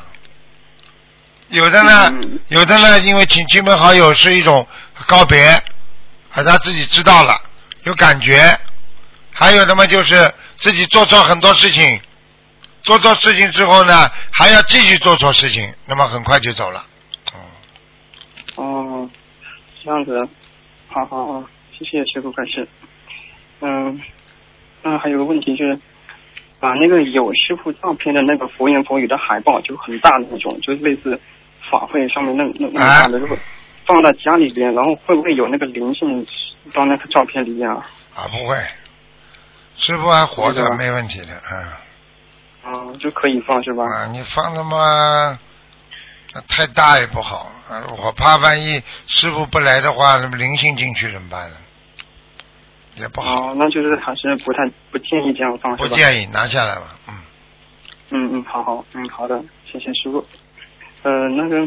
[1.49, 4.67] 有的呢，嗯有的呢，因为请亲朋好友是一种
[5.07, 5.45] 告别，
[6.33, 7.41] 啊，他自己知道了，
[7.85, 8.37] 有感觉；
[9.33, 12.01] 还有的嘛，就是自己做错很多事情，
[12.83, 16.85] 做错事情之后呢，还要继续做错事情，那么很快就走了。
[17.35, 17.41] 嗯，
[18.57, 19.11] 哦，
[19.85, 20.29] 这样子，
[20.95, 21.45] 好好好，
[21.77, 22.69] 谢谢师傅开始。
[23.61, 24.01] 嗯，
[24.85, 25.77] 那还有个问题就是，
[26.61, 31.19] 把那个有师傅照片的那个佛言佛语的海报，就很大的那种，就是类似
[31.69, 33.37] 法会上面那那那么大的，如果
[33.85, 36.25] 放到家里边，然后会不会有那个灵性
[36.73, 37.85] 到那个照片里面啊？
[38.15, 38.57] 啊，不会，
[39.75, 42.73] 师傅还活着，没问题的，嗯。
[42.73, 43.83] 啊，就可以放是吧？
[43.85, 45.37] 啊，你放的嘛，
[46.49, 47.51] 太大也不好。
[47.69, 51.57] 啊我怕万一师傅不来的话，那么灵性进去怎么办呢？
[52.97, 54.59] 也不好，哦，那就是还是不太
[54.93, 55.77] 不建议这样放？
[55.77, 56.83] 不建议拿下来吧。
[57.09, 57.15] 嗯，
[58.11, 60.25] 嗯嗯，好好，嗯好的，谢谢师傅。
[61.03, 61.67] 呃，那个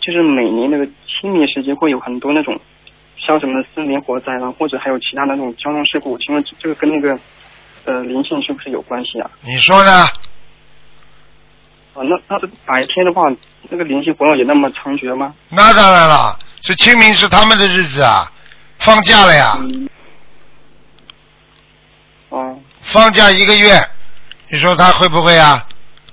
[0.00, 2.60] 就是每年那个清明时节会有很多那种
[3.16, 7.18] 像什么森林火灾啦，或者还有其他的那种交通事故，请问这个跟那个
[7.84, 9.30] 呃灵性是不是有关系啊？
[9.42, 10.06] 你说呢？
[11.98, 13.28] 啊，那那这白天的话，
[13.68, 15.34] 那个灵性活动也那么猖獗吗？
[15.48, 18.30] 那当然了，是清明是他们的日子啊，
[18.78, 19.88] 放假了呀，嗯。
[22.28, 23.80] 哦，放假一个月，
[24.50, 25.66] 你说他会不会啊？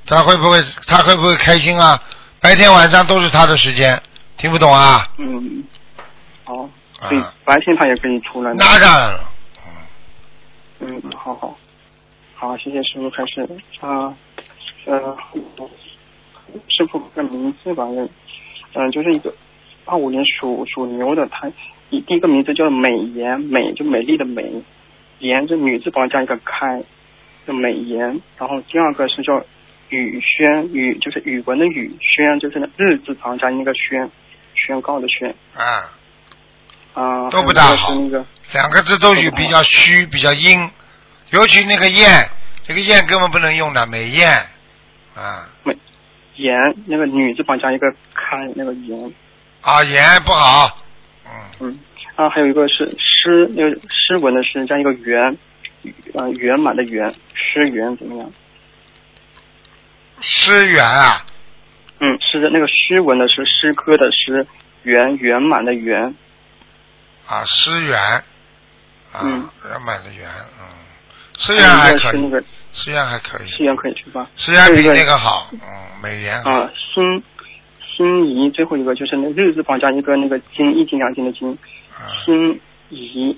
[0.08, 2.02] 他会不会他会不会开心啊？
[2.40, 4.02] 白天晚上都是他的时间，
[4.38, 5.06] 听不懂啊？
[5.18, 5.64] 嗯，
[6.46, 6.64] 好，
[7.00, 8.54] 啊所以白天他也可以出来。
[8.54, 9.20] 那当然了，
[10.80, 11.58] 嗯，好好，
[12.36, 13.42] 好，谢谢师傅开始
[13.82, 14.14] 啊，
[14.86, 15.18] 呃，
[16.70, 18.10] 师傅个名字吧，嗯、
[18.74, 19.34] 呃，就是一个
[19.86, 21.52] 二五年属属牛的，他
[21.90, 24.62] 第第一个名字叫美颜，美就美丽的美，
[25.20, 26.84] 颜就女字旁加一个开，
[27.48, 28.00] 就美颜，
[28.38, 29.44] 然后第二个是叫
[29.90, 34.10] 宇轩，宇就是语文的宇，轩就是那日字旁加一个轩，
[34.54, 35.94] 宣告的宣啊，
[36.94, 40.70] 啊，都不大好那个两个字都有比较虚，比较阴，
[41.32, 42.30] 尤其那个燕，
[42.68, 44.32] 这个燕根本不能用的，美艳
[45.16, 45.50] 啊。
[46.36, 46.54] 颜，
[46.86, 49.14] 那个女字旁加一个开，那个颜。
[49.62, 50.78] 啊言不好，
[51.26, 51.32] 嗯。
[51.62, 51.80] 嗯，
[52.16, 55.38] 啊，还有一个是诗，那个诗文的诗加一个圆，
[56.14, 58.30] 呃，圆满的圆，诗圆怎么样？
[60.20, 61.26] 诗圆啊，
[62.00, 64.46] 嗯，是的那个诗文的诗，诗歌的诗，
[64.84, 66.14] 圆圆满的圆，
[67.28, 67.98] 啊诗圆
[69.14, 69.50] 啊嗯。
[69.70, 70.68] 圆满的圆，嗯，
[71.40, 72.44] 诗圆还可以，是那个
[72.76, 74.30] 诗园还可以，诗园可以去吧？
[74.38, 75.60] 思源比那个好，嗯，
[76.04, 76.52] 美元好。
[76.52, 77.24] 啊，心
[77.96, 81.58] 心仪，最后一个就是那日字旁加一个那个金，一斤两斤的金，
[81.94, 82.12] 啊。
[82.26, 82.60] 心
[82.90, 83.36] 仪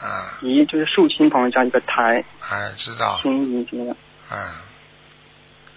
[0.00, 3.96] 啊，仪就是竖心旁加一个台，哎知道，心仪怎么样？
[4.32, 4.36] 嗯，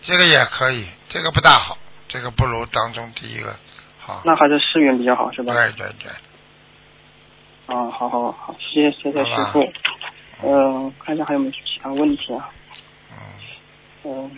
[0.01, 3.53] 这个也可以，这个不大好，这个不如当中第一个
[3.99, 5.53] 好，那还是思源比较好是吧？
[5.53, 6.11] 对对对，
[7.75, 9.69] 啊，好好好，谢谢谢谢师傅。
[10.41, 12.49] 嗯、看一下还有没有其他问题啊？
[14.05, 14.31] 嗯嗯。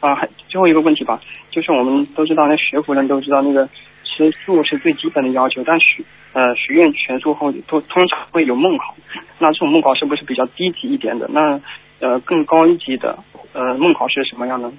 [0.00, 1.20] 啊，还最后一个问题吧，
[1.50, 3.68] 就是我们都知道，那学佛人都知道那个
[4.04, 8.94] 吃素是最基本的要求，但许呃许愿全素后都通常会有梦考，
[9.38, 11.26] 那这种梦考是不是比较低级一点的？
[11.32, 11.60] 那
[11.98, 13.18] 呃更高一级的
[13.52, 14.70] 呃梦考是什么样的？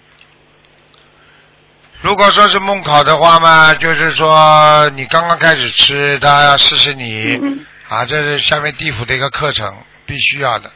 [2.02, 9.67] 如果说是梦考的话嘛，就是说你刚刚开始吃，他要试试你、嗯啊，这是下面地府的一个课程，
[10.06, 10.72] 必须要的。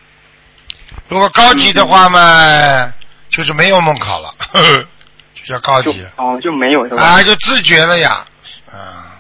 [1.10, 2.92] 如果高级的话嘛，
[3.30, 4.86] 就是没有梦考了，呵 呵
[5.34, 7.02] 就叫高级了哦就没有是吧？
[7.04, 8.26] 啊，就自觉了呀，
[8.72, 9.20] 啊，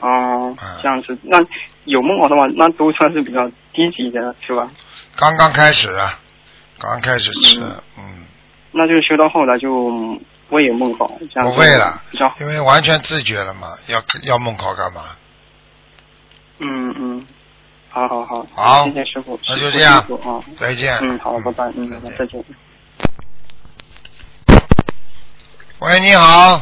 [0.00, 1.38] 哦啊，这样子，那
[1.84, 4.70] 有梦考的话，那都算是比较低级的，是吧？
[5.16, 6.18] 刚刚开始啊，
[6.78, 8.24] 刚刚开始吃，嗯嗯，
[8.72, 9.70] 那就是修到后来就
[10.48, 12.02] 不会有梦考，这样不会了。
[12.40, 15.02] 因为完全自觉了嘛，要要梦考干嘛？
[16.58, 17.26] 嗯嗯，
[17.94, 18.84] 好好好，好。
[18.86, 19.98] 谢谢师傅，那就这样。
[19.98, 20.42] 啊。
[20.58, 20.92] 再见。
[21.00, 22.18] 嗯，好，拜拜，嗯，再见。
[22.18, 22.44] 再见。
[25.78, 26.60] 喂，你好，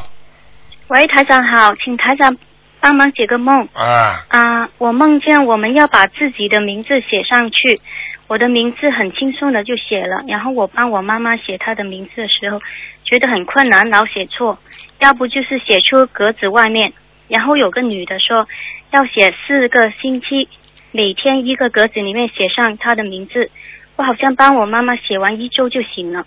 [0.88, 2.36] 喂，台长好，请台长
[2.80, 3.66] 帮忙解个梦。
[3.72, 7.80] 啊，啊、我梦见我们要把自己的名字写上去，
[8.26, 12.60] 我的名字很轻松的就写了，然后我帮我妈妈写她的名字的时候，
[13.04, 14.58] 觉得很困难，老写错，
[14.98, 16.92] 要不就是写出格子外面，
[17.28, 18.46] 然后有个女的说
[18.90, 20.46] 要写四个星期，
[20.92, 23.50] 每天一个格子里面写上他的名字，
[23.96, 26.24] 我好像帮我妈妈写完一周就行了。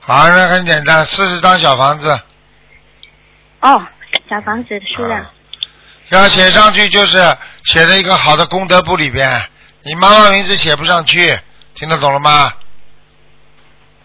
[0.00, 2.20] 好，那很简单，四十张小房子，
[3.60, 3.86] 哦，
[4.30, 5.20] 小房子的数量。
[5.20, 5.30] 啊
[6.10, 7.18] 要写上去就是
[7.64, 9.26] 写在一个好的功德簿里边。
[9.82, 11.34] 你妈妈名字写不上去，
[11.74, 12.52] 听得懂了吗？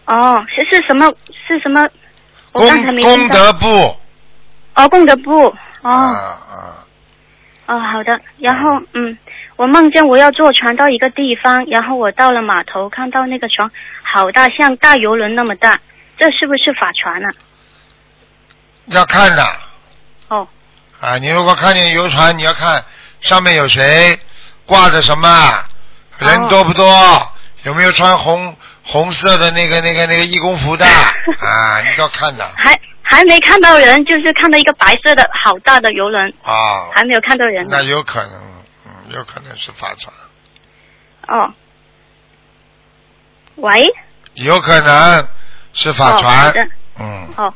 [0.06, 1.14] 哦，是是什么？
[1.46, 1.86] 是什么？
[2.54, 3.04] 我功刚才没。
[3.04, 3.98] 功德簿。
[4.76, 5.46] 哦，功德簿。
[5.82, 6.86] 哦、啊啊，
[7.68, 8.20] 哦，好的。
[8.38, 9.16] 然后嗯，
[9.60, 13.70] 我梦见我要坐船到一个地方，然后我到了码头，看到那个船
[14.02, 15.78] 好大，像大游轮那么大，
[16.18, 17.30] 这是不是法船啊？
[18.86, 19.46] 要看的
[20.30, 20.48] 哦
[21.02, 21.18] 啊！
[21.18, 22.82] 你如果看见游船，你要看
[23.20, 24.18] 上面有谁，
[24.66, 25.28] 挂着什么，
[26.20, 26.88] 人多不多，
[27.64, 28.56] 有没有穿红
[28.86, 31.82] 红色的那个那个那个义工服的啊？
[31.82, 32.50] 你都要看的。
[32.56, 37.84] 还还没看到人，就是看到一个白色的好大的游轮，啊，还没有看到人呢那。
[37.84, 38.59] 有可能，嗯，
[39.10, 40.14] 有可能是法传，
[41.28, 41.54] 哦，
[43.56, 43.86] 喂，
[44.36, 45.28] 有可能
[45.74, 46.68] 是法哦，好船，的，
[47.00, 47.54] 嗯，哦，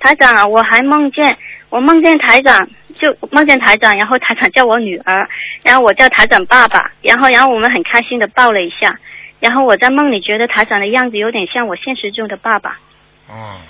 [0.00, 1.36] 台长啊，我还梦见
[1.70, 2.68] 我梦见台长，
[2.98, 5.28] 就梦见台长，然后台长叫我女儿，
[5.62, 8.98] 然后我叫台长爸爸，然后然后我们很开心的抱了一下，
[9.40, 12.78] 然后我在梦里觉得台长的样子有点像我现实中的爸爸。
[13.28, 13.60] 嗯，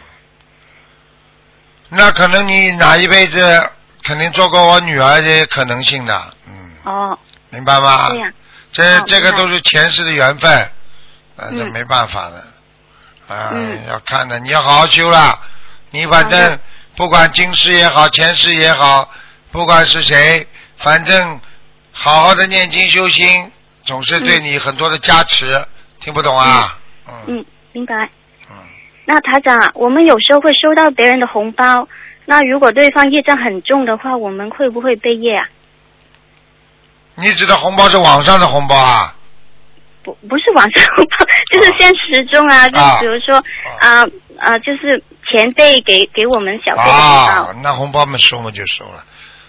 [1.88, 3.40] 那可能你哪一辈子
[4.02, 7.18] 肯定做过我女儿的可能性的，嗯，哦，
[7.50, 8.10] 明白吗？
[8.72, 10.50] 这样，这个都是前世的缘分，
[11.36, 12.36] 呃，这嗯没办法的，
[13.34, 15.38] 啊、嗯要看的，你要好好修了。
[15.90, 16.58] 你反正
[16.96, 19.08] 不管今世也好，前世也好，
[19.52, 21.40] 不管是谁，反正
[21.92, 23.50] 好好的念经修心，
[23.84, 25.64] 总是对你很多的加持。
[26.00, 26.78] 听不懂啊？
[27.08, 27.94] 嗯嗯，明白。
[28.50, 28.56] 嗯，
[29.06, 31.88] 那台长啊，我们有时候会收到别人的红包，
[32.26, 35.46] 那如果对方业障很重的话，我们会不会被业啊？
[37.16, 39.14] 你指的红包是网上的红包啊？
[40.02, 43.36] 不，不是网上红包， 就是现实中啊，就是比如说
[43.80, 44.02] 啊
[44.38, 46.98] 啊、就是前辈给给我们小辈的红包。
[46.98, 49.04] 啊，那红包嘛收嘛就收了，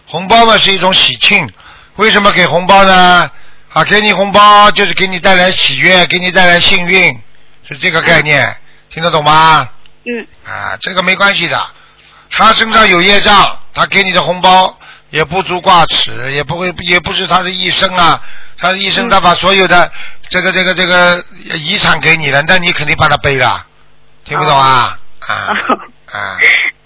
[0.06, 1.50] 红包嘛是一种喜庆，
[1.96, 3.30] 为什么给红包呢？
[3.74, 7.20] 啊，给你红包就是给你带来喜悦，给你带来幸运，
[7.68, 8.56] 是这个概念，
[8.90, 9.68] 听得懂吗？
[10.06, 11.62] 嗯啊，这个没关系的，
[12.30, 14.78] 他身上有业障，他给你的红包
[15.10, 18.22] 也不足挂齿，也不会，也不是他的一生啊，
[18.58, 19.92] 他的一生嗯他把所有的
[20.30, 21.24] 这个这个这个
[21.56, 23.66] 遗产给你了，那你肯定把他背了，
[24.24, 24.98] 听不懂啊？
[25.28, 25.80] 啊哦
[26.12, 26.38] 啊。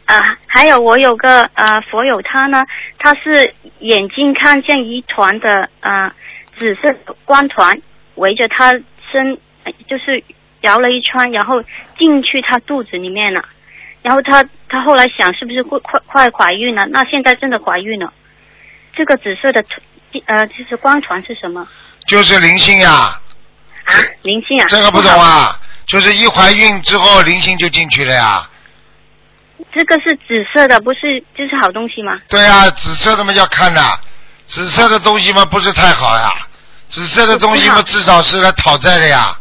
[0.06, 2.64] 啊，还有我有个呃佛友，他呢，
[2.98, 6.12] 他是眼睛看见一团的呃
[6.58, 6.96] 紫色
[7.26, 7.80] 光团
[8.16, 8.72] 围着他
[9.12, 10.24] 身，呃就是
[10.62, 11.64] 绕了一圈，然后
[11.98, 13.46] 进去他肚子里面了。
[14.02, 16.86] 然后他他后来想是不是会快快怀孕了？
[16.92, 18.14] 那现在真的怀孕了。
[18.96, 19.64] 这个紫色的
[20.26, 21.68] 呃就是光团是什么
[22.06, 23.22] 就是灵性呀，啊？
[24.24, 24.66] 灵性啊？
[24.68, 28.48] 这个不懂啊，就是一怀孕之后灵性就进去了呀。
[29.74, 32.18] 这个是紫色的，不是就是好东西吗？
[32.30, 33.82] 对啊，紫色的嘛要看的，
[34.48, 36.32] 紫色的东西嘛不是太好呀，
[36.90, 39.38] 紫色的东西嘛至少是来讨债的呀，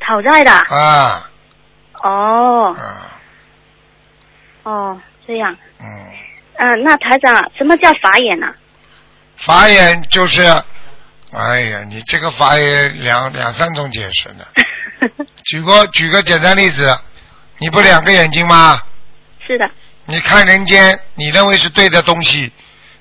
[0.00, 0.52] 讨债的。
[0.52, 1.30] 啊，
[2.02, 2.96] 哦嗯
[4.62, 5.56] 哦，这样。
[5.80, 5.86] 嗯，
[6.58, 8.46] 嗯、那台长，什么叫法眼呢、
[9.36, 10.42] 法眼就是，
[11.32, 14.44] 哎呀，你这个法眼两两三种解释呢。
[15.44, 16.94] 举个举个简单例子，
[17.58, 18.78] 你不两个眼睛吗？
[19.46, 19.70] 是的，
[20.04, 22.52] 你看人间，你认为是对的东西，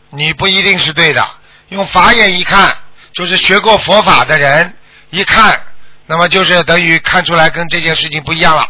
[0.10, 1.28] 你不一定是对的。
[1.68, 2.76] 用法眼一看，
[3.14, 4.74] 就是学过佛法的人
[5.10, 5.62] 一看，
[6.06, 8.66] 那么就是等于看出来跟这件事情不一样了，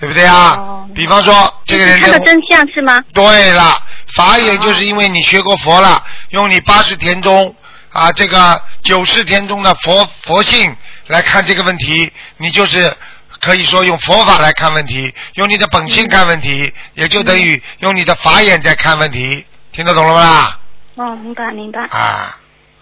[0.00, 0.56] 对不对啊？
[0.58, 1.32] 哦比方说，
[1.64, 3.00] 这个人看到真相是吗？
[3.14, 7.54] 对了，法眼就是因为你学过佛了，用你八十田中
[7.92, 10.76] 啊这个九十田中的佛佛性
[11.06, 12.92] 来看这个问题，你就是
[13.40, 20.58] 可以说用佛法来看问题，用你的本性看问题，也就等于用你的法眼在看问题，听得懂了吧？
[20.96, 21.82] 哦，明白明白。
[21.84, 22.36] 啊，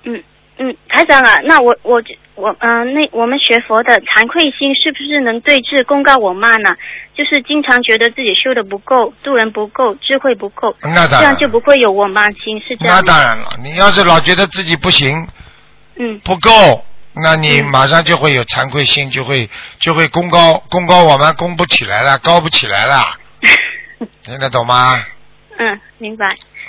[0.05, 0.25] 嗯
[0.57, 2.03] 嗯，台长啊，那我我
[2.39, 6.75] 我嗯、呃那我们学佛的惭愧心是不是能对治公告我慢呢？
[7.15, 13.03] 就是经常觉得自己修的不够，度人不够，智慧不够，这那当然，样就不会有我慢心，是这样那？
[13.03, 15.27] 当然了，你要是老觉得自己不行
[15.97, 16.85] 嗯不够，
[17.15, 23.03] 那你嗯马上就会有惭愧心，就会就会功高功高我慢，功不起来了，高不起来了，
[24.23, 25.03] 听得懂吗？
[25.59, 26.27] 嗯，明白。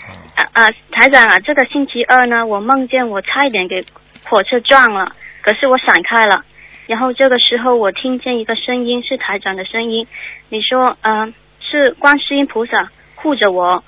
[0.10, 3.86] 嗯啊啊，台长啊，这个星期二呢，我梦见我差一点给
[4.24, 5.12] 火车撞了，
[5.42, 6.44] 可是我闪开了。
[6.88, 10.08] 然后这个时候我听见一个声音，是台长的声音，
[10.50, 13.84] 你说，嗯、是观世音菩萨护着我，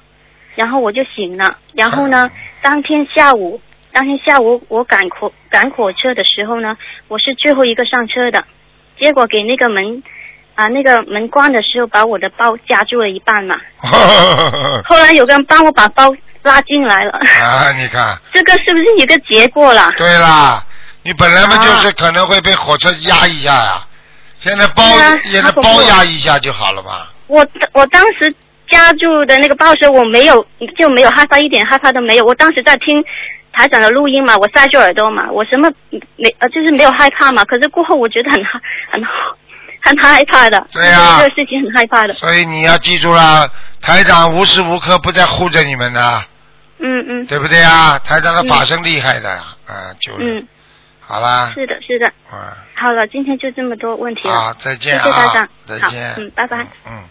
[0.56, 1.58] 然后我就醒了。
[1.74, 2.30] 然后呢，
[2.62, 3.60] 当天下午，
[3.92, 6.78] 当天下午我赶火赶火车的时候呢，
[7.08, 8.44] 我是最后一个上车的，
[9.00, 10.04] 结果给那个门
[10.54, 13.56] 啊那个门关的时候，把我的包夹住了一半嘛。
[14.86, 19.92] 后来有个人帮我把包拉进来了，啊，你看，这个是不是一个结果啦？
[19.98, 20.64] 对啦，
[21.04, 23.86] 你本来嘛啊就是可能会被火车压一下呀，
[24.40, 24.84] 现在包
[25.26, 27.08] 现在包压一下就好了嘛。
[27.28, 28.34] 我我当时
[28.70, 30.46] 家住的那个包时候，我没有
[30.78, 32.26] 就没有害怕，一点害怕都没有。
[32.26, 33.04] 我当时在听
[33.54, 35.72] 台长的录音嘛，我塞住耳朵嘛，我什么
[36.18, 37.44] 没呃就是没有害怕嘛。
[37.46, 38.60] 可是过后我觉得很害
[38.92, 39.02] 很
[39.84, 42.14] 很害怕的，对呀这个事情很害怕的。
[42.14, 43.50] 所以你要记住了，
[43.82, 46.24] 台长无时无刻不在护着你们的，
[46.80, 47.98] 嗯嗯对不对啊？
[48.00, 50.48] 台长的法身厉害的嗯，嗯，就是，嗯，
[51.12, 51.52] 好啦。
[51.54, 51.74] 是的。
[51.82, 52.10] 是的。
[52.74, 54.34] 好了，今天就这么多问题了。
[54.34, 54.98] 好，再见。
[54.98, 55.50] 谢谢大家。
[55.66, 56.14] 再见。
[56.16, 56.66] 嗯，拜拜。
[56.86, 57.04] 嗯。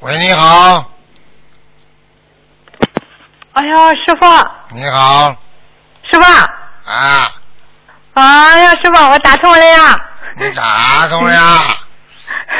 [0.00, 0.90] 喂，你好。
[3.52, 4.24] 哎呀，师傅。
[4.74, 5.36] 你好。
[6.10, 6.22] 师傅。
[6.90, 7.30] 啊。
[8.14, 9.94] 哎呀，师傅，我打通了呀。
[10.38, 11.76] 你打通了呀。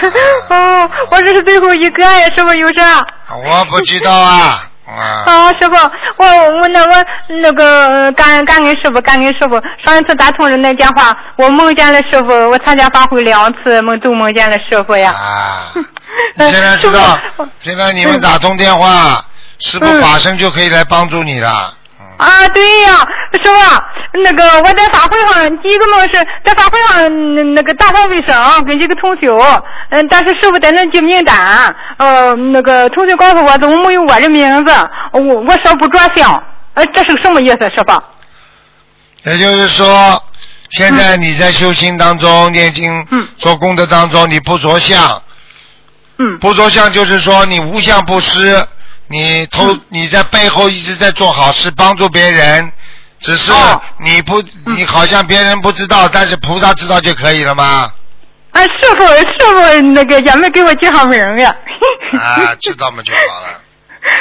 [0.50, 3.00] 哦，我这是最后一个呀，师傅，有事啊。
[3.30, 4.70] 我不知道啊。
[4.86, 5.74] 啊，啊，师傅，
[6.18, 6.26] 我
[6.60, 7.04] 我那我
[7.40, 9.60] 那个感感恩师傅，感恩师傅。
[9.84, 15.12] 上一次打通人那电话，我梦见了师傅，我参加法会两次，梦都梦见了师傅呀。
[15.12, 15.72] 啊，
[16.36, 17.18] 你现在知道，
[17.60, 19.24] 现在你们打通电话，
[19.58, 21.72] 师傅嗯法身就可以来帮助你了。
[22.18, 29.28] 嗯啊，对呀，师傅，那个我在法会上第一个梦是在法会上那那个打扫卫生，跟几个同学，
[29.90, 34.72] 嗯，但是师傅在那记名单，呃，那个同学告诉我怎么没有我的名字，
[35.12, 36.42] 我我说不着相，
[36.74, 38.02] 呃，这是什么意思，师傅？
[39.24, 40.22] 也就是说，
[40.70, 43.26] 现在你在修行当中、念经、嗯。
[43.38, 45.22] 做功德当中，你不着相，
[46.18, 46.38] 嗯。
[46.38, 48.66] 不着相就是说你无相不施，
[49.14, 52.72] 你偷、嗯你在背后一直在做好事，帮助别人，
[53.20, 57.92] 只是哦你不、嗯你好像别人不知道，但是菩萨知道就可以了吗？
[58.50, 61.54] 啊，师傅，师傅那个也没给我记上名呀。
[62.12, 63.60] 啊， 知道嘛就好了。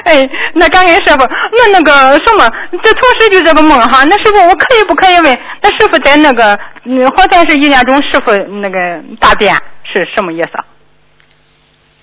[0.06, 0.24] 哎，
[0.56, 1.18] 那感恩师傅，
[1.58, 1.92] 那那个
[2.26, 2.48] 什么，
[2.84, 5.40] 这同时就这个梦哈，那师傅我可以不可以问？
[5.62, 8.32] 那师傅在那个，嗯，好像是一年中师傅
[8.62, 8.78] 那个
[9.20, 9.54] 大便
[9.92, 10.50] 是什么意思？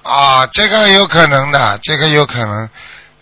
[0.03, 2.69] 啊，这个有可能的，这个有可能，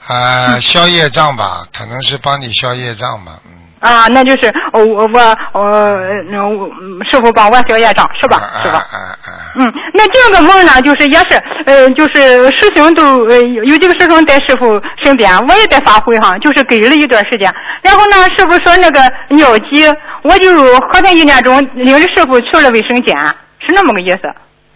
[0.06, 3.52] 啊，嗯 消业障吧，可能是帮你消业障吧，嗯。
[3.80, 5.08] 啊，那就是我我
[5.52, 6.08] 我呃
[6.48, 6.68] 我
[7.08, 8.36] 师傅帮我消业障是吧？
[8.60, 8.78] 是吧？
[8.90, 9.30] 啊啊啊！
[9.54, 14.66] 嗯，那这个梦呢，就是也是，呃，就是师兄都呃有有几个师兄在师傅
[15.00, 17.54] 身边，我也在发挥哈，就是给了一段时间。
[17.82, 19.86] 然后呢，师傅说那个尿急，
[20.22, 20.52] 我就
[20.92, 23.16] 好像一年中领着师傅去了卫生间，
[23.60, 24.18] 是那么个意思。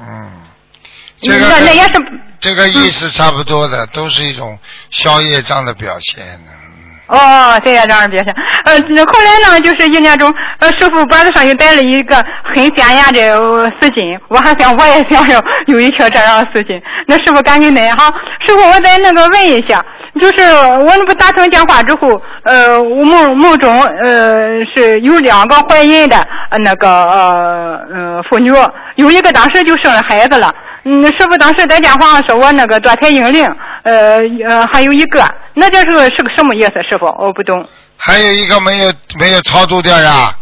[0.00, 0.30] 嗯，
[1.22, 1.92] 这个那那也是，
[2.40, 4.58] 这个意思差不多的，都是一种
[4.90, 6.24] 消业障的表现。
[6.46, 6.58] 嗯
[7.08, 8.34] 哦，对呀，这样表现。
[8.64, 12.16] 呃，那后来呢，就是一年中，呃，师傅脖子上又戴了一个
[12.54, 16.80] 很显眼的呃丝巾，我还想我也想要有一条这样的丝巾。
[17.06, 18.10] 那师傅赶紧来哈，
[18.46, 19.84] 师傅我再那个问一下，
[20.18, 26.16] 就是我那不打通电话之后，呃，我梦梦中呃是有两个怀孕的
[26.50, 28.50] 呃那个呃呃妇女，
[28.94, 30.50] 有一个当时就生了孩子了。
[30.84, 33.46] 嗯，师傅当时在电话上说我那个堕胎婴灵，
[33.84, 35.24] 呃呃还有一个，
[35.54, 36.72] 那这是个是个什么意思？
[36.88, 37.64] 师傅，我不懂。
[37.96, 40.34] 还有一个没有没有超度掉呀？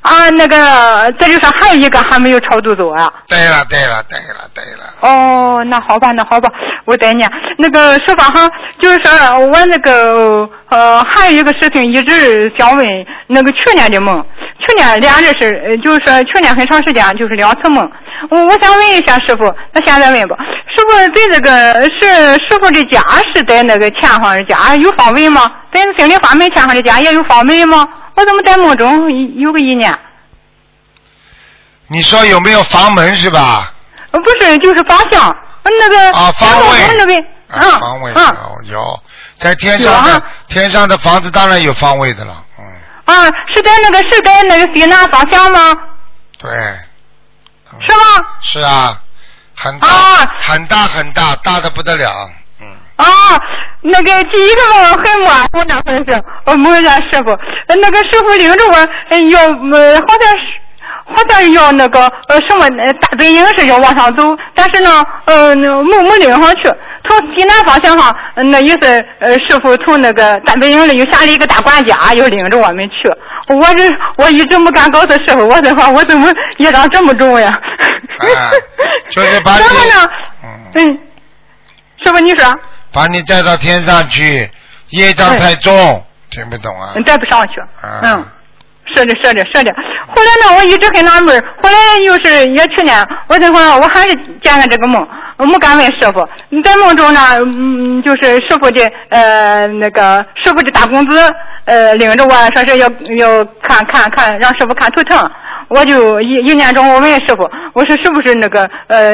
[0.00, 3.10] 啊，那个这就是还有一个还没有超度走啊。
[3.26, 6.50] 对了对了对了对了，哦，那好吧，那好吧，
[6.84, 7.30] 我再念。
[7.56, 8.50] 那个师傅哈，
[8.82, 9.10] 就是说
[9.46, 12.86] 我那个呃，还有一个事情一直想问，
[13.28, 14.22] 那个去年的梦，
[14.66, 17.90] 去年连着是，呃就是说去年很长时间就是两次梦。
[18.30, 20.36] 我我想问一下师傅，那现在问吧，
[20.74, 23.02] 师傅在这个是师傅的家
[23.34, 25.50] 是在那个前方的家有方位吗？
[25.72, 27.86] 在心灵法门前方的家也有方位吗？
[28.14, 29.92] 我怎么在梦中有个意念？
[31.88, 33.72] 你说有没有房门是吧？
[34.12, 38.36] 呃不是，就是方向，那个啊，方位我那边，啊，嗯方位嗯
[38.70, 39.00] 有有，
[39.38, 42.53] 在天上的啊天上的房子当然有方位的了，嗯，
[43.04, 45.74] 啊，是在那个是在那个西南方向吗？
[46.38, 46.50] 对，
[47.86, 48.26] 是吗？
[48.40, 49.00] 是啊，
[49.54, 52.30] 很大、啊很大很大，大的不得了，
[52.60, 53.06] 嗯，啊，
[53.82, 57.30] 那个第一个我很模糊，那会是我梦见师傅，
[57.68, 60.63] 呃那个师傅领着我呃要呃好像是。
[61.06, 64.24] 好像要那个呃什么呃大本营是要往上走，
[64.54, 66.62] 但是呢呃那没没领上去，
[67.04, 73.08] 从西南方向上，呃那意思呃师傅从那个大本营里又下了一个大管家，又领着我们去。
[73.48, 77.50] 我这我一直没敢告诉师傅，我这话我怎么业障这么重呀？
[77.50, 78.50] 啊
[79.10, 80.10] 就是把你 然后呢，
[80.42, 80.98] 嗯，嗯，
[82.04, 82.58] 师傅你说。
[82.92, 84.48] 把你带到天上去，
[84.90, 86.92] 业障太重，听不懂啊？
[86.96, 87.60] 你带不上去。
[87.86, 88.26] 啊嗯，
[88.92, 89.74] 是的，是的，是的。
[90.08, 92.96] 后来呢，我一直很纳闷后来又是也去年，
[93.28, 95.06] 我这会儿我还是见了这个梦，
[95.38, 96.28] 我没敢问师傅。
[96.62, 101.18] 在梦中呢，嗯，就是师傅的呃那个师傅的大公子
[101.64, 105.30] 呃领着我说是要要看看看，让师傅看图腾。
[105.68, 109.12] 我就一一年中，我问师傅，我说是不是那个呃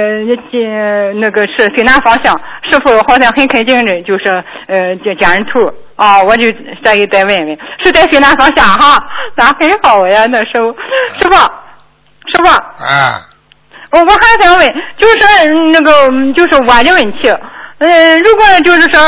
[0.53, 2.37] 呃那个是西南方向？
[2.69, 4.29] 师傅好像很肯定的，就是
[4.67, 6.47] 呃见见人头啊，我就
[6.83, 8.99] 再给再问问，是在西南方向哈？
[9.35, 10.73] 那很好呀，那时候
[11.21, 11.35] 师傅
[12.27, 13.21] 师傅，啊，
[13.91, 14.67] 我我还想问，
[14.99, 17.29] 就是嗯那个嗯就是我的问题，
[17.81, 18.99] 嗯，如果就是说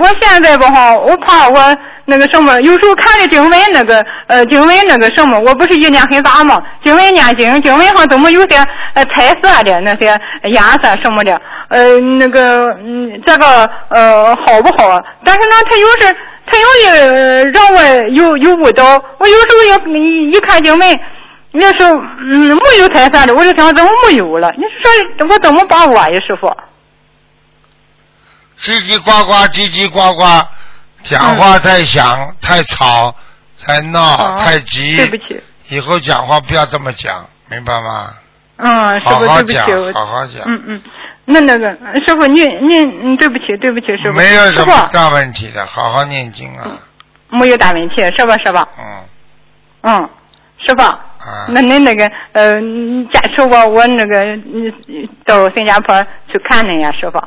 [0.00, 6.62] 我现在吧哈，我怕我那个什么，有时候看着经文那个呃经文那个什么，我不是意念很杂吗？
[6.84, 8.56] 经文念经，经文上怎么有些
[8.94, 11.40] 呃彩色的那些颜色什么的，
[11.70, 15.02] 呃那个嗯这个呃好不好啊？
[15.24, 16.16] 但是呢，他有时
[16.46, 18.84] 他容易呃让我有有误导，
[19.18, 21.00] 我有时候也一一看经文，
[21.52, 21.90] 那时候
[22.20, 24.48] 嗯没有太烦的，我就想怎么没有了？
[24.56, 26.48] 你说我怎么把握呀，师傅？
[28.60, 30.24] 叽叽呱呱，叽叽呱呱，
[31.04, 33.14] 讲话太响、太吵、
[33.62, 34.96] 太闹、哦太急。
[34.96, 38.14] 对不起，以后讲话不要这么讲，明白吗？
[38.58, 40.42] 嗯，师傅好好讲对不起，我，好好讲。
[40.46, 40.82] 嗯嗯，
[41.28, 41.68] 那那个
[42.06, 46.78] 师傅您您嗯对不起对不起师傅，没有什么大问题的，好好念经啊。
[47.28, 48.66] 没有大问题，是吧是吧？
[48.78, 49.04] 嗯
[49.82, 50.08] 嗯，
[50.64, 50.82] 师傅。
[50.82, 54.72] 啊，那您那个呃，你加持我，我那个嗯
[55.24, 56.00] 到新加坡
[56.30, 57.18] 去看您呀，师傅。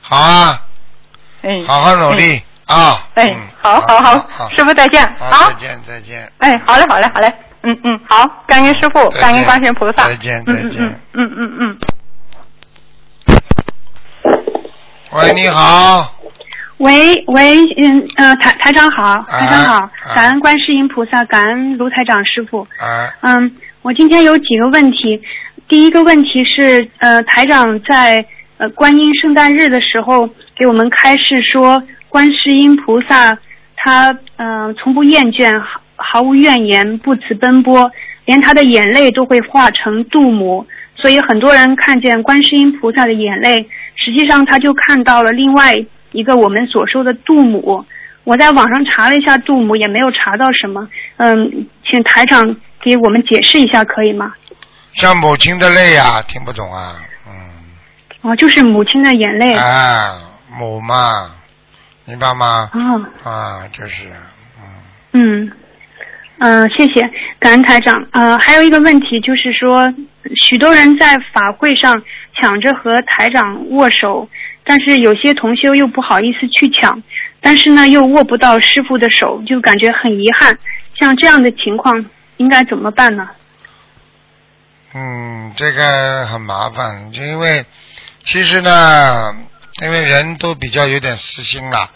[0.00, 0.60] 好啊，
[1.42, 1.62] 哎。
[1.66, 3.06] 好好努力啊。
[3.14, 5.54] 哎嗯，好好好好，师傅再见好，啊再！
[5.68, 6.32] 见再见。
[6.38, 10.08] 哎，好嘞好嘞好嘞，嗯嗯，好，感恩师傅，感恩观世音菩萨。
[10.08, 11.78] 再见嗯再见嗯嗯嗯嗯
[15.10, 16.14] 喂，你好，
[16.76, 22.60] 喂喂，嗯呃台台长好，台长好啊，感恩观世音菩萨，感恩卢台长师傅。
[22.78, 23.50] 啊，嗯，
[23.80, 25.18] 我今天有几个问题，
[25.66, 28.22] 第一个问题是呃台长在
[28.58, 33.38] 呃观音圣诞日的时候给我们开示说，观世音菩萨
[33.76, 37.90] 他嗯、呃从不厌倦，毫毫无怨言，不辞奔波，
[38.26, 40.66] 连他的眼泪都会化成度母。
[41.00, 43.64] 所以很多人看见观世音菩萨的眼泪，
[44.04, 45.74] 实际上他就看到了另外
[46.12, 47.84] 一个我们所说的杜母。
[48.24, 50.86] 我在网上查了一下杜母，也没有查到什么。
[51.16, 54.34] 嗯，请台长给我们解释一下，可以吗？
[54.92, 56.96] 像母亲的泪呀、听不懂啊，
[57.26, 57.32] 嗯，
[58.20, 59.54] 哦，就是母亲的眼泪。
[59.54, 60.18] 啊，
[60.50, 61.30] 母嘛，
[62.04, 62.70] 明白吗？
[62.74, 64.12] 哦，啊，就是，
[65.12, 65.52] 嗯，嗯，
[66.40, 67.02] 嗯、谢谢，
[67.40, 68.06] 感恩台长。
[68.12, 69.92] 呃，还有一个问题就是说，
[70.46, 72.02] 许多人在法会上
[72.36, 74.28] 抢着和台长握手，
[74.62, 77.02] 但是有些同修又不好意思去抢，
[77.40, 80.56] 但是呢又握不到师傅的手，就感觉很遗憾。
[80.98, 82.04] 像这样的情况
[82.36, 83.28] 应该怎么办呢？
[84.94, 87.64] 嗯，这个很麻烦，就因为
[88.22, 89.34] 其实呢，
[89.82, 91.90] 因为人都比较有点私心了。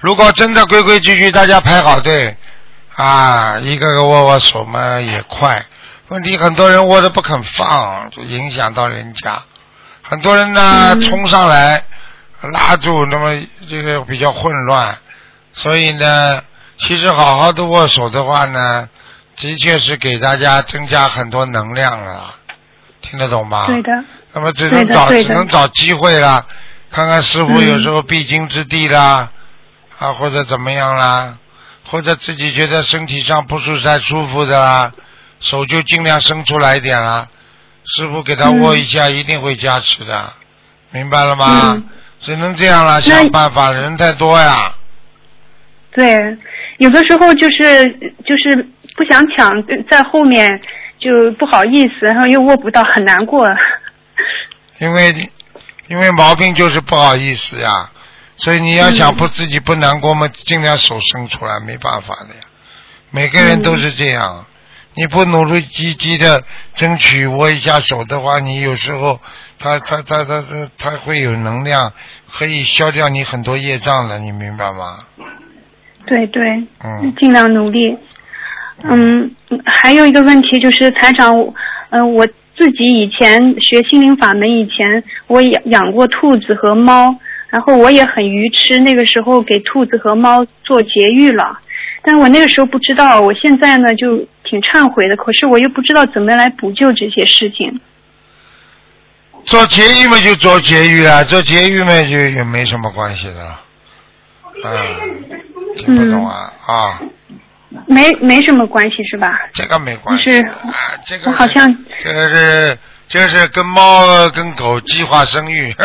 [0.00, 2.36] 如果真的规规矩矩，大家排好队
[2.96, 5.64] 啊，一个个握握手嘛也快。
[6.08, 9.42] 问题很多人握着不肯放，就影响到人家。
[10.02, 11.82] 很多人呢、嗯冲上来
[12.42, 13.36] 拉住，那么
[13.68, 14.96] 这个比较混乱。
[15.52, 16.40] 所以呢，
[16.78, 18.88] 其实好好的握手的话呢，
[19.36, 22.34] 的确是给大家增加很多能量了，
[23.02, 23.66] 听得懂吗？
[23.66, 23.90] 对的，
[24.32, 26.46] 那么只能找只能找机会啦，
[26.90, 29.30] 看看师傅嗯有时候必经之地啦，
[29.98, 31.36] 啊或者怎么样啦，
[31.88, 34.92] 或者自己觉得身体上不是太舒服的啦，
[35.40, 37.28] 手就尽量伸出来一点啦，
[37.84, 40.32] 师傅给他嗯握一下，一定会加持的，
[40.90, 41.74] 明白了吗？
[41.76, 44.74] 嗯只能这样了，想办法，人太多呀。
[45.92, 46.16] 对，
[46.78, 47.90] 有的时候就是
[48.24, 48.66] 就是
[48.96, 49.50] 不想抢，
[49.88, 50.48] 在后面
[50.98, 53.46] 就不好意思，然后又握不到，很难过。
[54.80, 55.30] 因为
[55.88, 57.90] 因为毛病就是不好意思呀，
[58.36, 62.42] 所以你要想不自己不难过嘛，尽量手伸出来，没办法的呀。
[63.10, 64.44] 每个人都是这样，
[64.94, 66.42] 你不努力积极的
[66.74, 69.18] 争取握一下手的话，你有时候
[69.58, 71.92] 他他他他他他会有能量，
[72.30, 74.98] 可以消掉你很多业障的，你明白吗？
[76.06, 76.42] 对对，
[76.84, 77.14] 嗯。
[77.18, 77.96] 尽量努力。
[78.82, 79.34] 嗯，
[79.64, 81.34] 还有一个问题就是，财长，
[81.88, 87.16] 嗯、我自己以前学心灵法门以前，我养养过兔子和猫，
[87.56, 91.58] 然后我也很愚痴，那个时候给兔子和猫做节育了，
[92.02, 97.80] 但我那个时候不知道，我现在呢就挺忏悔的，可是我又不知道怎么来补救这些事情。
[99.46, 103.60] 做节育嘛就做节育啊，做节育嘛就也没什么关系的了。
[104.62, 105.24] 嗯，
[105.76, 107.00] 听不懂啊、啊。
[107.86, 109.40] 没没什么关系是吧？
[109.54, 110.74] 这个没关系就是啊，
[111.06, 112.78] 这个我好像这个是
[113.08, 115.72] 这个是跟猫跟狗计划生育，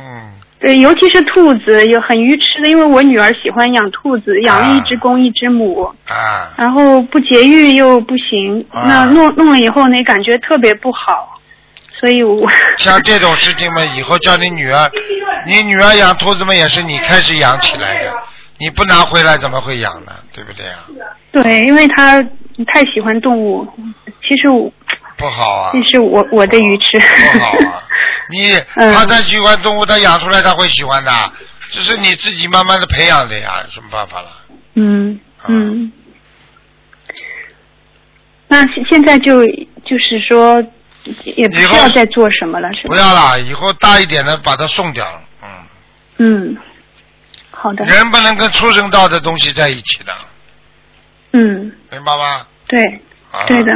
[0.00, 8.84] 嗯，对，尤其是兔子，有很愚痴的，因为我女儿喜欢养兔子，养了一只公一只母，啊，然后不节育又不行，啊。
[8.88, 11.38] 那弄弄了以后呢，感觉特别不好，
[12.00, 14.90] 所以我 像这种事情嘛，以后叫你女儿，
[15.46, 18.12] 你女儿养兔子嘛，也是你开始养起来的，
[18.58, 20.12] 你不拿回来怎么会养呢？
[20.32, 20.78] 对不对啊？
[21.32, 22.22] 对，因为她
[22.66, 23.66] 太喜欢动物，
[24.30, 24.72] 其实我
[25.16, 27.00] 不好啊，这是我我的愚痴。
[27.00, 27.82] 不好啊，
[28.30, 31.10] 你嗯他再喜欢动物，他养出来他会喜欢的，
[31.72, 34.28] 这是你自己慢慢的培养的呀，有什么办法了？
[34.74, 35.90] 嗯啊嗯。
[38.46, 39.40] 那现现在就
[39.84, 40.62] 就是说，
[41.24, 42.94] 也不需要再做什么了，是吧不？
[42.94, 45.22] 要了，以后大一点的把它送掉了。
[45.42, 45.48] 嗯，
[46.18, 46.56] 嗯，
[47.50, 47.84] 好的。
[47.86, 50.12] 人不能跟畜生道的东西在一起的，
[51.32, 52.46] 嗯，明白吗？
[52.68, 52.80] 对，
[53.32, 53.72] 啊、对的。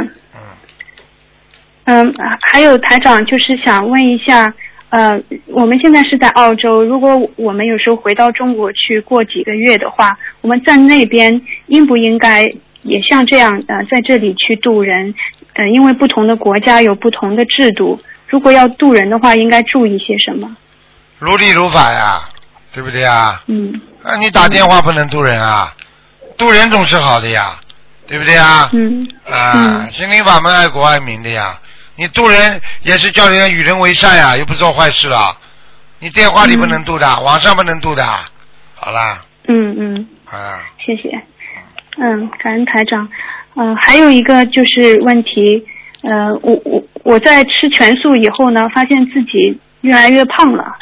[1.85, 4.53] 嗯，嗯，还有台长，就是想问一下，
[4.89, 12.43] 呃，我们现在是在澳洲，如果我们有时候回到中国去过几个月的话，我们在那边应不应该
[12.83, 15.13] 也像这样呃在这里去渡人？
[15.53, 20.55] 呃，因为不同的国家有不同的制度，如果要渡人的话，应该注意些什么？
[21.19, 22.25] 如理如法呀，
[22.73, 23.41] 对不对呀？
[23.47, 25.73] 嗯啊，你打电话不能渡人啊，
[26.37, 27.57] 渡人总是好的呀，
[28.07, 28.69] 对不对呀？
[28.73, 31.57] 嗯啊嗯，心灵法门爱国爱民的呀，
[31.95, 35.37] 你渡人也是叫人与人为善呀，又不做坏事了。
[35.99, 38.03] 你电话里不能渡的，网上不能渡的。
[38.75, 41.09] 好啦，嗯嗯，啊，谢谢。
[41.97, 43.07] 嗯，感恩台长。
[43.55, 45.65] 嗯、还有一个就是问题，
[46.03, 50.75] 呃，我我我在吃全素以后呢，发现自己越来越胖了，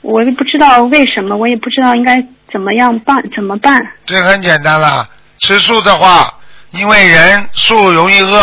[0.00, 3.86] 我也不知道为什么，我也不知道应该怎么样办，怎么办？
[4.06, 5.06] 这很简单了。
[5.40, 6.32] 吃素的话，
[6.70, 8.40] 因为人素容易饿，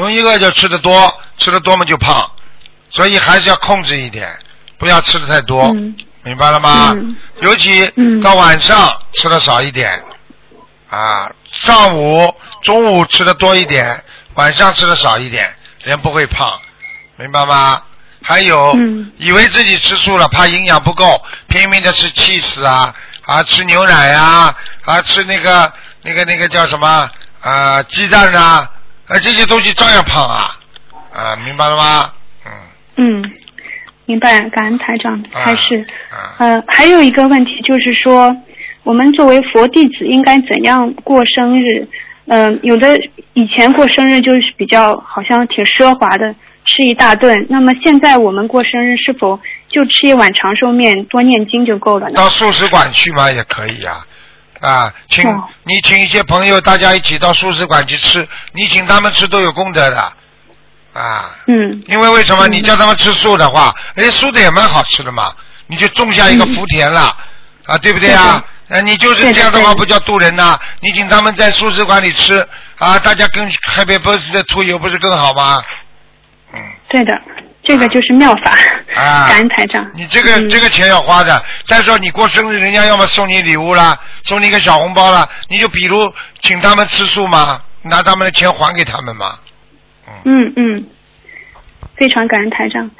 [0.00, 2.30] 容易饿就吃的多，吃的多嘛就胖，
[2.88, 4.34] 所以还是要控制一点，
[4.78, 5.94] 不要吃的太多，嗯。
[6.22, 6.92] 明白了吗？
[6.96, 7.14] 嗯。
[7.42, 8.18] 尤其嗯。
[8.22, 10.02] 到晚上吃的少一点，
[10.88, 14.02] 啊，上午、中午吃的多一点，
[14.36, 16.58] 晚上吃的少一点，人不会胖，
[17.16, 17.82] 明白吗？
[18.22, 19.12] 还有，嗯。
[19.18, 22.94] 以为自己吃素了，怕营养不够，拼命的吃 cheese 啊，
[23.26, 24.54] 啊吃牛奶啊，
[24.86, 25.70] 啊吃那个
[26.00, 27.10] 那个那个叫什么？
[27.42, 28.70] 啊鸡蛋啊，
[29.10, 30.56] 啊这些东西照样胖啊，
[31.12, 32.12] 啊明白了吗？
[32.46, 32.52] 嗯
[33.22, 33.32] 嗯，
[34.06, 35.84] 明白，感恩台长啊开示。
[36.10, 38.36] 啊呃，还有一个问题就是说，
[38.84, 41.88] 我们作为佛弟子应该怎样过生日？
[42.26, 42.96] 嗯、有的
[43.32, 46.32] 以前过生日就是比较好像挺奢华的，
[46.64, 47.46] 吃一大顿。
[47.50, 52.14] 那么现在我们过生日是否就吃一碗长寿面，多念经就够了呢？
[52.14, 54.06] 到素食馆去嘛也可以呀、
[54.60, 60.12] 啊，请、哦你请一些朋友，大家一起到素食馆去吃，你请他们吃都有功德的，
[60.92, 62.46] 啊，嗯因为为什么？
[62.46, 65.32] 嗯你叫他们吃素的话，人家素的也蛮好吃的嘛，
[65.66, 67.16] 你就种下一个福田了，
[67.66, 68.44] 啊，对不对啊？
[68.68, 72.46] 呃，你就是这样的话，不叫渡人呐、你请他们在素食馆里吃
[72.78, 75.62] 啊，大家跟 Happy Birthday to you 不是更好吗？
[76.52, 77.20] 嗯，对的，
[77.62, 78.52] 这个就是妙法。
[78.96, 79.88] 啊感恩台长。
[79.94, 81.40] 你这个、嗯这个钱要花的。
[81.64, 89.38] 再说你过生日，人家要么送你礼物啦，送你一个小红包啦，你就比如请他们吃素嘛，拿他们的钱还给他们嘛。
[90.24, 90.84] 嗯嗯，
[91.96, 92.90] 非常感恩台长。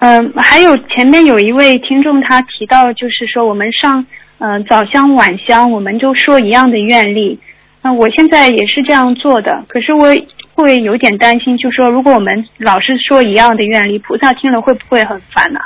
[0.00, 4.04] 嗯，嗯，还有前面有一位听众他提到，就是说我们上
[4.38, 7.40] 呃早香晚香，我们就说一样的愿力。
[7.82, 10.08] 那、我现在也是这样做的，可是我
[10.56, 15.60] 会有点担心，就说如果我们老是说一样的愿力，菩萨听了会不会很烦呢、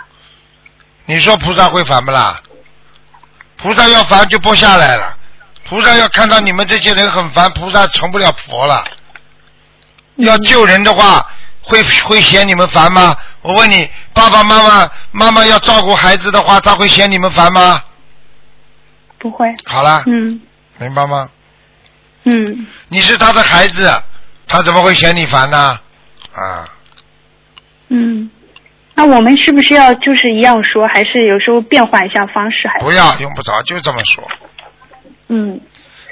[1.07, 2.43] 你说菩萨会烦不啦？
[3.57, 5.17] 菩萨要烦就不下来了。
[5.65, 8.85] 菩萨要看到你们这些人很烦，菩萨成不了佛了。
[10.17, 11.25] 要救人的话，
[11.63, 13.17] 会会嫌你们烦吗？
[13.43, 17.81] 我问你，爸爸妈妈妈妈要照顾孩子的话，他会嫌你们烦吗？
[19.19, 19.47] 不会。
[19.67, 20.41] 好啦，嗯
[20.79, 21.29] 明白吗？
[22.25, 23.91] 嗯你是他的孩子，
[24.51, 25.79] 他怎么会嫌你烦呢？
[26.35, 26.65] 啊，
[27.89, 28.31] 嗯。
[28.97, 32.81] 那我们是不是要就是一样说，还是有时候变换一下方式还？
[32.81, 34.23] 不要用不着，就这么说。
[35.29, 35.59] 嗯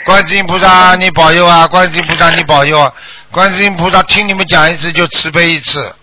[0.07, 1.67] 观世音菩萨，你保佑啊！
[1.67, 2.91] 观世音菩萨，你保佑啊！
[3.31, 5.95] 观世音菩萨听你们讲一次就慈悲一次。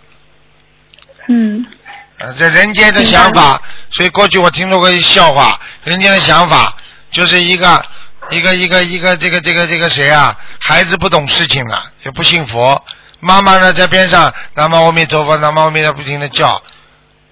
[1.28, 1.66] 嗯
[2.20, 3.60] 呃，这人间的想法，
[3.90, 6.76] 所以过去我听说过一笑话，人间的想法
[7.10, 7.84] 就是一个
[8.32, 12.84] 一个一个一个这个这个这个谁啊，孩子不懂事情了，也不信佛，
[13.20, 16.62] 妈妈呢在边上南无阿弥陀佛，南无阿弥陀佛不停的叫，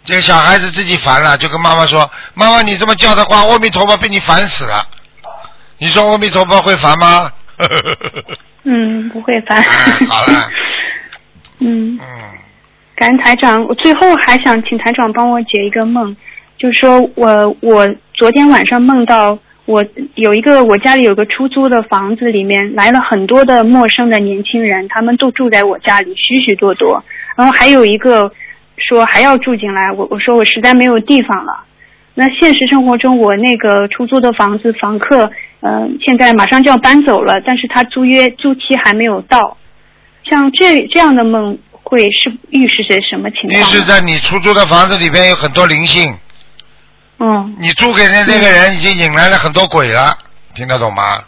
[0.05, 4.87] 这个小孩子自己烦了，就跟妈妈说：“妈妈，你这么叫的话，阿弥陀佛被你烦死了。”
[5.79, 7.31] 你说阿弥陀佛会烦吗？
[8.63, 9.57] 嗯，不会烦。
[9.57, 10.49] 哎好了。
[11.59, 11.97] 嗯。
[11.99, 11.99] 嗯，
[12.95, 16.15] 感恩台长，我最后还想请台长帮我解一个梦，
[16.57, 19.86] 就是说我我昨天晚上梦到我
[20.16, 27.03] 有一个我家里有个出租的房子，里面来了很多的陌生的年轻人，他们都住在我家里，许许多多。
[27.38, 28.32] 然后还有一个
[28.78, 31.64] 说还要住进来，我我说我实在没有地方了。
[32.14, 39.57] 那现实生活中，我那个出租的房子房客，呃，现在马上就要搬走了，但是他租约租期还没有到。
[40.24, 43.59] 像这这样的梦会是预示着什么情况？
[43.59, 46.14] 预示着你出租的房子里边有很多灵性，
[47.20, 50.18] 嗯你租给的那个人已经引来了很多鬼了，
[50.55, 51.24] 听得懂吗？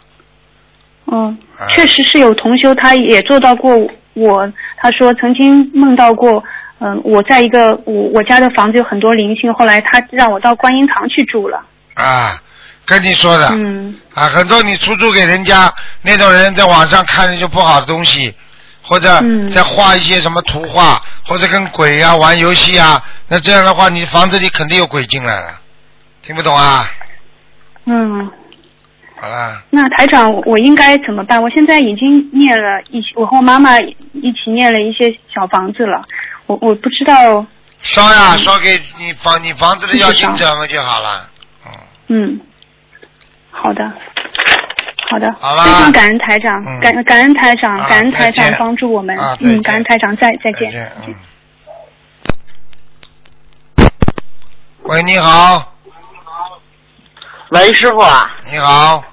[1.10, 3.72] 嗯啊，确实是有同修，他也做到过
[4.14, 4.52] 我。
[4.78, 6.42] 他说曾经梦到过，
[6.80, 11.64] 嗯、我在一个我我家的房子有很多灵性，后来他让我到观音堂去住了。
[11.94, 12.40] 啊，
[12.84, 15.72] 跟你说的，嗯啊，很多你出租给人家
[16.02, 18.34] 那种人，在网上看着就不好的东西，
[18.82, 25.60] 或者嗯在画一些什么图画，或者跟鬼啊玩游戏啊，那这样的话，你房子里肯定有鬼进来了，
[26.26, 26.90] 听不懂啊？
[27.84, 28.28] 嗯，
[29.16, 31.40] 好啦，那台长，我我应该怎么办？
[31.40, 36.02] 我现在已经念了一，我和我妈妈一起念了一些小房子了。
[36.46, 37.46] 我我不知道，
[37.80, 41.30] 烧呀，烧给你房你房子的要经者们就好了。
[42.08, 42.40] 嗯，
[43.52, 43.88] 好的，
[45.08, 46.80] 好的，好吧非常感恩台长，嗯。
[46.80, 50.70] 感感恩台长，啊感恩台长帮助我们，啊嗯，感恩台长，再再见。
[50.72, 51.14] 再见，嗯。
[54.82, 55.75] 喂，你好，
[57.50, 58.28] 喂，师傅啊！
[58.50, 59.04] 你好，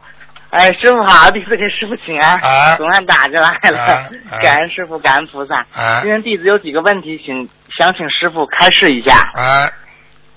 [0.49, 2.75] 哎，师傅好，弟子给师傅请安，啊。
[2.77, 4.39] 总算打进来了，啊啊。
[4.41, 5.53] 感恩师傅，感恩菩萨。
[5.75, 6.01] 啊。
[6.01, 9.13] 今天弟子有几个问题，请想请师傅开示一下。
[9.35, 9.69] 啊，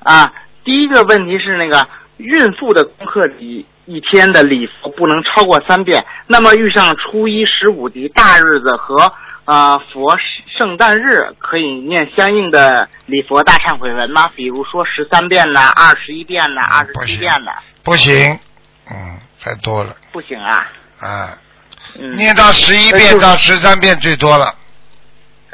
[0.03, 0.32] 啊。
[0.62, 1.88] 第一个问题是那个
[2.18, 9.11] 孕妇的功课里一天的礼佛不能超过三遍，那么遇上初一、十五及大日子和
[9.47, 10.18] 呃佛
[10.59, 14.30] 圣诞日，可以念相应的礼佛大忏悔文吗？
[14.34, 18.38] 比如说十三遍呐、二十一遍呐、二十七遍呐，不行，
[18.90, 20.66] 嗯，太多了不行啊。
[21.01, 21.38] 啊，
[21.99, 24.53] 嗯，念到十一遍到十三遍最多了。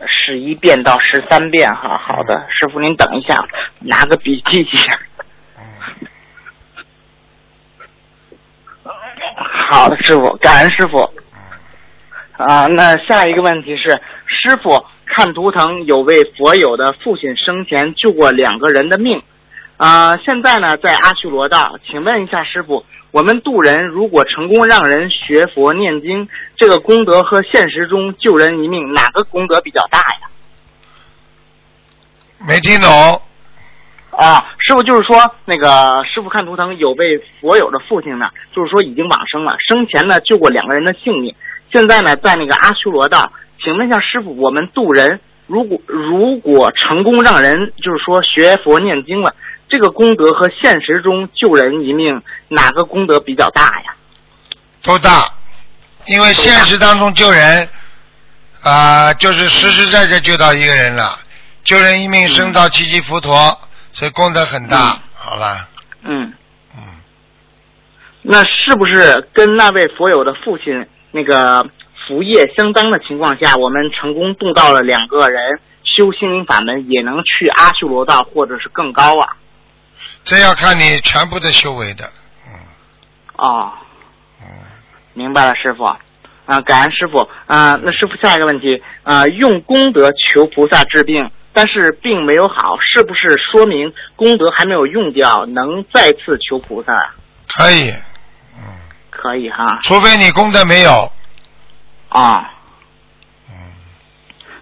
[0.08, 3.36] 十一遍到十三遍哈，好的，师傅您等一下，
[3.80, 4.98] 拿个笔记一下。
[5.58, 5.62] 嗯
[9.70, 11.08] 好的，师傅，感恩师傅。
[12.42, 19.22] 啊，那下一个问题是，师傅看图腾有位佛友的父亲生前救过两个人的命，
[19.76, 30.28] 啊，现在呢在阿修罗道，请问一下师傅，我们渡人如果成功让人学佛念经，这个功德和现实中救人一命哪个功德比较大呀？
[32.48, 32.90] 没听懂
[34.10, 41.34] 啊，师傅就是说，那个师傅看图腾有位佛友的父亲呢，就是说已经往生了，生前呢救过两个人的性命，
[41.72, 49.34] 现在呢在那个阿修罗道，请问一下师傅，我们渡人如果如果成功让人就是说学佛念经了，
[49.68, 53.94] 这个功德和现实中救人一命哪个功德比较大呀？
[54.82, 55.32] 都大，
[56.06, 57.68] 因为现实当中救人
[58.62, 61.18] 啊、就是实实在在救到一个人了，
[61.64, 63.58] 救人一命升到七级浮陀，
[63.92, 65.00] 所以功德很大。
[65.14, 65.68] 好了，
[66.02, 66.32] 嗯，
[66.76, 66.82] 嗯，
[68.22, 71.64] 那是不是跟那位佛友的父亲那个
[72.06, 79.36] 福业相当的情况下，我们成功度到了两个人修心灵法门，也能去阿修罗道或者是更高啊？
[80.24, 82.10] 这要看你全部的修为的。
[83.36, 83.72] 哦，
[84.40, 84.46] 嗯，
[85.14, 85.84] 明白了，师傅。
[86.44, 87.28] 啊、感恩师傅。
[87.46, 97.14] 啊、那师傅下一个问题，啊、用功德求菩萨治病，但是病没有好，是不是说明功德还没有用掉，能再次求菩萨啊？
[97.48, 98.02] 可以，嗯，
[99.12, 99.78] 可以哈。
[99.82, 101.12] 除非你功德没有。
[102.08, 102.50] 啊、
[103.48, 103.54] 嗯，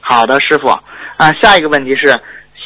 [0.01, 0.69] 好的，师傅。
[1.17, 2.21] 啊，下一个问题是，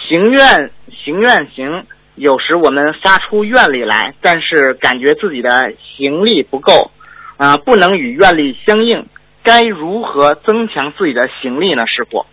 [0.08, 0.70] 行愿
[1.04, 6.90] 行愿行，有时我们发出愿力来，但是感觉自己的行力不够，
[7.36, 9.06] 啊，不能与愿力相应，
[9.42, 11.84] 该如何增强自己的行力呢？
[11.86, 12.24] 师傅？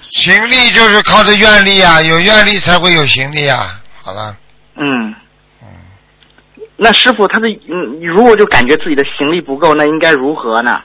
[0.00, 3.80] 行力就是靠着愿力啊，有愿力才会有行力啊。
[4.02, 4.34] 好了，
[4.76, 5.14] 嗯，嗯，
[6.82, 10.80] 那师傅他的嗯，如果就感觉自己的行力不够，那应该如何呢？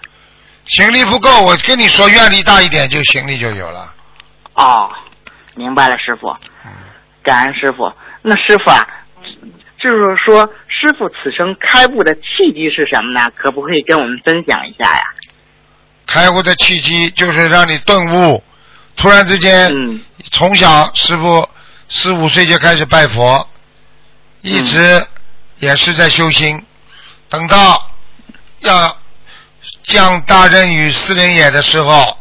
[0.66, 3.94] 行力不够，我跟你说，愿力大一点，就行力就有了。
[4.56, 4.90] 哦，
[5.56, 6.28] 明白了，师傅。
[6.66, 6.72] 嗯，
[7.24, 7.90] 感恩师傅。
[8.22, 8.86] 那师傅啊，
[9.80, 13.32] 就是说，师傅此生开悟的契机是什么呢？
[13.34, 15.04] 可不可以跟我们分享一下呀？
[16.06, 18.44] 开悟的契机就是让你顿悟，
[18.98, 21.48] 突然之间，嗯从小师傅
[21.88, 23.48] 四五岁就开始拜佛，
[24.42, 25.06] 一直
[25.58, 26.66] 也是在修心，
[27.30, 27.90] 等到
[28.60, 28.98] 要
[29.84, 32.18] 降大任于斯人也的时候，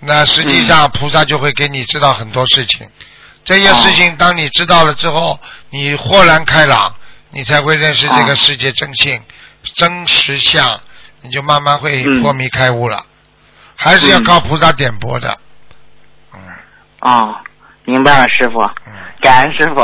[0.00, 2.88] 那实际上菩萨就会给你知道很多事情。
[3.44, 5.38] 这些事情当你知道了之后，
[5.70, 6.94] 你豁然开朗，
[7.30, 9.22] 你才会认识这个世界真性、
[9.74, 10.80] 真实相，
[11.22, 13.04] 你就慢慢会嗯破迷开悟了。
[13.76, 15.38] 还是要靠菩萨点拨的。
[16.34, 16.40] 嗯
[17.00, 17.34] 哦，
[17.84, 18.60] 明白了，师傅。
[18.86, 19.80] 嗯，感恩师傅。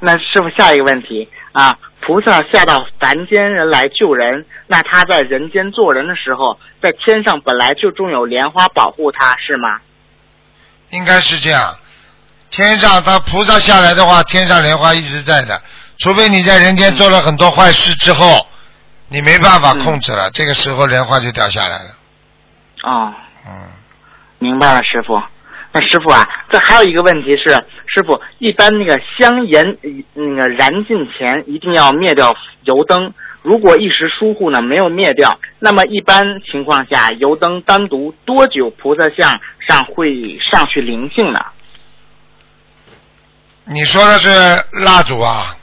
[0.00, 1.76] 那师傅下一个问题啊，
[2.06, 9.80] 菩萨下到凡间人来救人，那他在人间做人的时候，在天上本来就种有莲花保护他，是吗？
[10.90, 11.74] 应该是这样。
[12.50, 15.62] 天上他菩萨下来的话，天上莲花一直在的，
[15.98, 18.46] 除非你在人间做了很多坏事之后，
[19.08, 21.96] 你没办法控制了，这个时候莲花就掉下来了。
[22.82, 23.14] 哦，
[23.46, 23.68] 嗯，
[24.38, 25.20] 明白了，师傅。
[25.76, 27.48] 那师傅啊，这还有一个问题是，
[27.88, 29.76] 师傅一般那个香烟
[30.14, 33.12] 那个燃尽前一定要灭掉油灯，
[33.42, 41.40] 如果一时疏忽呢没有灭掉，那么一般情况下油灯单独多久菩萨像上会上去灵性呢？
[43.64, 44.30] 你说的是
[44.84, 45.56] 蜡烛啊？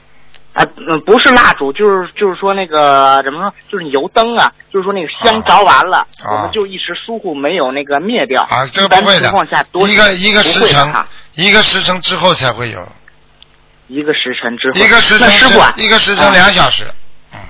[0.52, 8.42] 啊，嗯，不是蜡烛，就是就是说那个怎么说，就是油灯啊，就是说那个香着完了，啊我们就一时疏忽没有那个灭掉。
[8.42, 10.94] 啊，这个不会的情况下，多一个一个时辰，
[11.34, 12.86] 一个时辰之后才会有，
[13.88, 16.84] 一个时辰之后，一个时辰那师傅啊，一个时辰啊两小时。
[17.32, 17.40] 嗯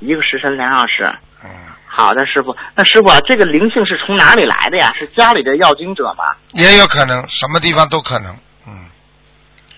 [0.00, 1.04] 一个时辰两小时。
[1.44, 1.48] 嗯，
[1.86, 2.56] 好的，师傅。
[2.74, 4.92] 那师傅啊，这个灵性是从哪里来的呀？
[4.98, 6.24] 是家里的要经者吗？
[6.54, 8.36] 也有可能，什么地方都可能。
[8.66, 8.86] 嗯，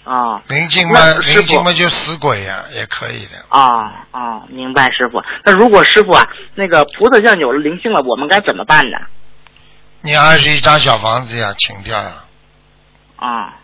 [0.04, 3.36] 啊灵性嘛，灵性嘛就死鬼呀、也可以的。
[3.48, 5.22] 啊啊，明白，师傅。
[5.44, 8.98] 那如果师傅啊，那个菩萨像有了灵性了，我们该怎么办呢？
[10.02, 12.12] 你二十一张小房子呀，请掉呀。
[13.16, 13.54] 啊，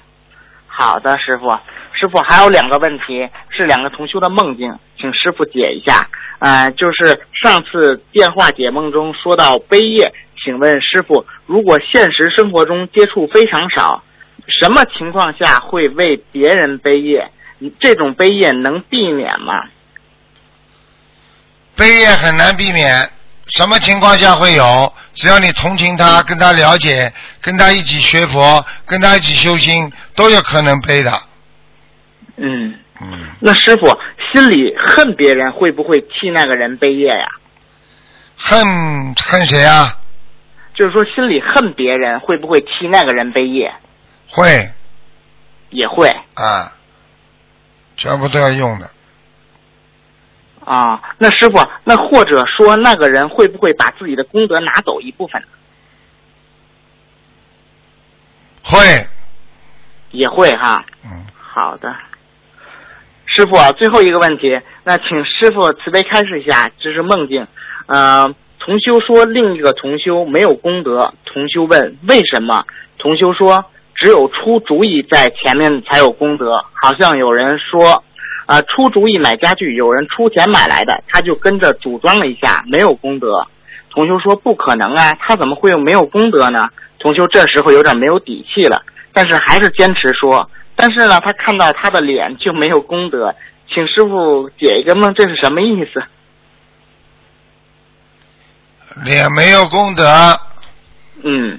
[0.67, 1.57] 好的，师傅。
[1.93, 6.09] 师傅还有两个问题，是两个同修的梦境，请师傅解一下。
[6.39, 14.03] 呃，就是上次电话解梦中说到悲业，请问师傅，如果现实生活中接触非常少，
[14.51, 17.31] 什么情况下会为别人背业？
[17.79, 19.65] 这种背业能避免吗？
[21.77, 23.11] 悲业很难避免，
[23.49, 24.93] 什么情况下会有？
[25.13, 31.13] 只要你同情他，跟他了解，跟他一起学佛，跟他一起修心，都有可能背的。
[32.37, 33.87] 嗯，嗯，那师傅
[34.33, 37.27] 心里恨别人，会不会替那个人背业呀？
[38.37, 38.63] 恨
[39.17, 39.99] 恨谁啊？
[40.75, 43.75] 就是说心里恨别人，会不会替那个人背业？
[44.31, 44.71] 会
[45.71, 46.73] 也会啊，
[47.97, 48.91] 全部都要用的。
[50.65, 51.03] 啊。
[51.19, 55.43] 那师傅，那或者说那个人会不会把自己的功德拿走一部分？
[58.63, 59.09] 会，
[60.13, 60.85] 也会哈。
[61.05, 61.95] 嗯，好的。
[63.27, 67.47] 师傅啊，最后一个问题，那请师傅慈悲开示一下，这是梦境。
[67.87, 72.65] 呃，同修说另一个同修没有功德，同修问为什么？
[72.99, 73.65] 同修说
[74.01, 78.03] 只有出主意在前面才有功德，好像有人说。
[78.47, 83.47] 啊，出主意买家具，有人出钱买来的，他就跟着组装了一下，没有功德。
[83.91, 86.69] 同修说不可能啊，他怎么会有没有功德呢？
[86.99, 88.83] 同修这时候有点没有底气了，
[89.13, 90.51] 但是还是坚持说。
[90.75, 93.37] 但是呢，他看到他的脸就没有功德，
[93.73, 96.03] 请师傅解一个梦，这是什么意思？
[99.05, 100.05] 脸没有功德，
[101.23, 101.57] 嗯，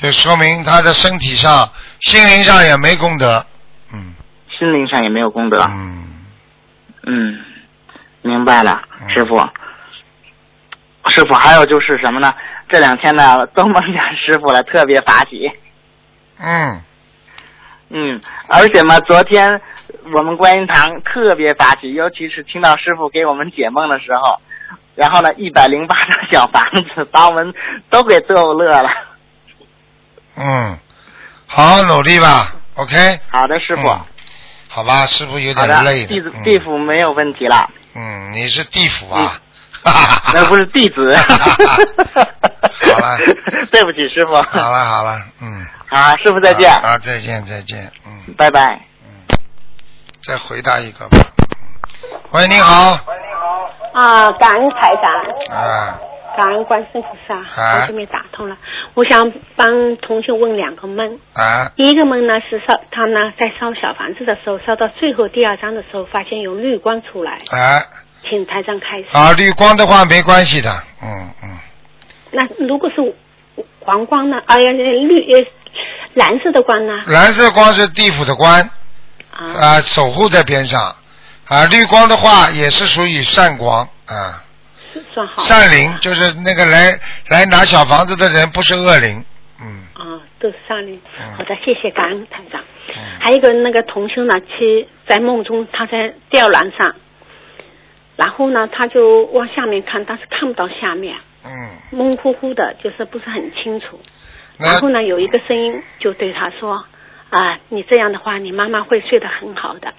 [0.00, 1.70] 就说明他的身体上、
[2.00, 3.44] 心灵上也没功德。
[3.92, 4.14] 嗯
[4.56, 5.60] 心灵上也没有功德。
[5.68, 6.04] 嗯，
[7.06, 7.40] 嗯，
[8.22, 9.36] 明白了，嗯师傅。
[11.10, 12.32] 师傅，还有就是什么呢？
[12.68, 15.50] 这两天呢，都梦见师傅了，特别法喜。
[16.38, 16.80] 嗯，
[17.90, 19.60] 嗯，而且嘛，昨天
[20.16, 24.40] 我们观音堂特别法喜，尤其是听到师傅给我们解梦的时候，
[24.94, 26.64] 然后呢，一百零八张小房
[26.94, 27.52] 子把我们
[27.90, 28.88] 都给逗乐了。
[30.36, 30.78] 嗯，
[31.46, 33.20] 好好努力吧，OK。
[33.30, 33.88] 好的，师傅。
[33.88, 34.00] 嗯
[34.68, 39.40] 好吧，师傅有点累，弟子嗯地府没有问题了，嗯，你是地府啊？
[40.34, 41.14] 那不是弟子。
[41.16, 43.16] 好了，
[43.70, 44.34] 对不起，师傅。
[44.34, 45.64] 好了好了，嗯。
[45.88, 46.72] 好，师傅再见。
[46.72, 48.80] 啊，再见再见，嗯，拜拜。
[49.06, 49.36] 嗯
[50.26, 51.18] 再回答一个吧。
[51.18, 52.98] 嗯喂，你好，
[53.94, 55.98] 啊，感恩台长，啊，
[56.36, 58.56] 感恩观世菩萨，啊好久没打通了。
[58.94, 61.18] 我想帮同学问两个梦。
[61.34, 67.82] 啊，第一个梦呢是烧他呢在烧小房子的时候，烧到最后第二章的时候，发现有绿光出来，啊，
[68.28, 69.06] 请台长开始。
[69.12, 70.70] 啊，绿光的话没关系的，
[71.02, 71.58] 嗯嗯，
[72.30, 73.14] 那如果是
[73.80, 74.40] 黄光呢？
[74.46, 75.46] 哎呀，绿呃
[76.14, 77.02] 蓝色的光呢？
[77.06, 78.60] 蓝色光是地府的光，
[79.30, 80.94] 啊啊，守护在边上，
[81.48, 84.43] 啊，绿光的话也是属于善光，啊，
[85.12, 85.42] 算好。
[85.42, 86.92] 善灵就是那个来
[87.28, 89.24] 来拿小房子的人不是恶灵，
[89.60, 91.00] 嗯啊，都是善灵。
[91.18, 92.60] 嗯好的，谢谢感恩台长。
[92.60, 96.94] 嗯还有一个那个同修呢，去在梦中他在吊篮上，
[98.16, 101.50] 然后呢他就往下面看，但是看不到下面，嗯，
[101.90, 103.98] 蒙乎乎的，就是不是很清楚。
[104.58, 106.84] 然后呢，有一个声音就对他说
[107.30, 109.92] ：“啊，你这样的话，你妈妈会睡得很好的。”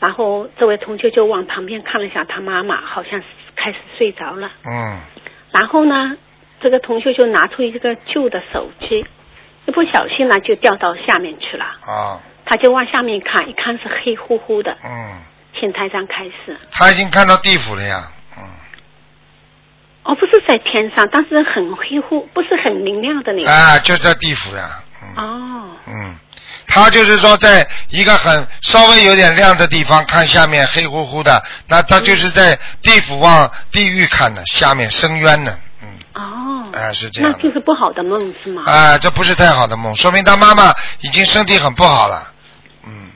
[0.00, 3.26] 然后这位同学就往旁边看了一下，他妈妈好像是
[3.62, 4.50] 开始睡着了。
[4.64, 4.98] 嗯
[5.52, 6.16] 然后呢，
[6.60, 9.06] 这个同学就拿出一个旧的手机，
[9.66, 11.64] 一不小心呢就掉到下面去了。
[11.64, 14.76] 啊他就往下面看，一看是黑乎乎的。
[14.84, 15.22] 嗯，
[15.58, 16.58] 请台上开始。
[16.70, 18.42] 他已经看到地府了呀，嗯，
[20.02, 23.50] 哦，不是在天上，但是很黑乎，不是很明亮的那个。
[23.50, 26.16] 啊，就在地府呀，嗯哦，嗯，
[26.66, 35.58] 他就是说，在一个很稍微有点亮的地方看下面黑乎乎的，那他就是在地府往地狱看的，下面深渊呢。
[35.82, 37.38] 嗯，哦，哎、是这样的。
[37.38, 38.62] 那就是不好的梦是吗？
[38.64, 42.32] 啊、这不是太好的梦，说明他妈妈已经身体很不好了，
[42.86, 43.10] 嗯，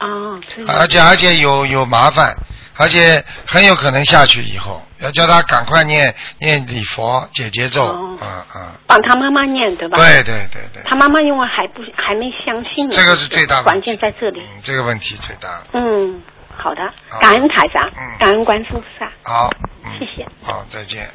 [0.00, 2.36] 哦，而且而且有有麻烦，
[2.78, 9.98] 而且很有可能下去以后，要叫他赶快念念礼佛解结咒，哦嗯嗯，帮他妈妈念对吧？
[9.98, 14.40] 对对对对，他妈妈因为还不还没相信呢，这个是最大的关键在这里。
[14.40, 15.48] 嗯，这个问题最大。
[15.74, 16.22] 嗯，
[16.56, 19.50] 好的好，感恩台长，嗯感恩观世菩萨，好，
[19.84, 20.26] 嗯，谢谢。
[20.42, 21.10] 好，再见。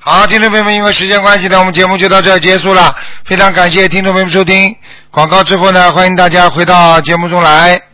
[0.00, 2.96] 好，听众朋友们，因为时间关系呢，我们节目就到这儿结束了。
[3.26, 4.74] 非常感谢听众朋友们收听
[5.10, 7.87] 广告之后呢，欢迎大家回到节目中来。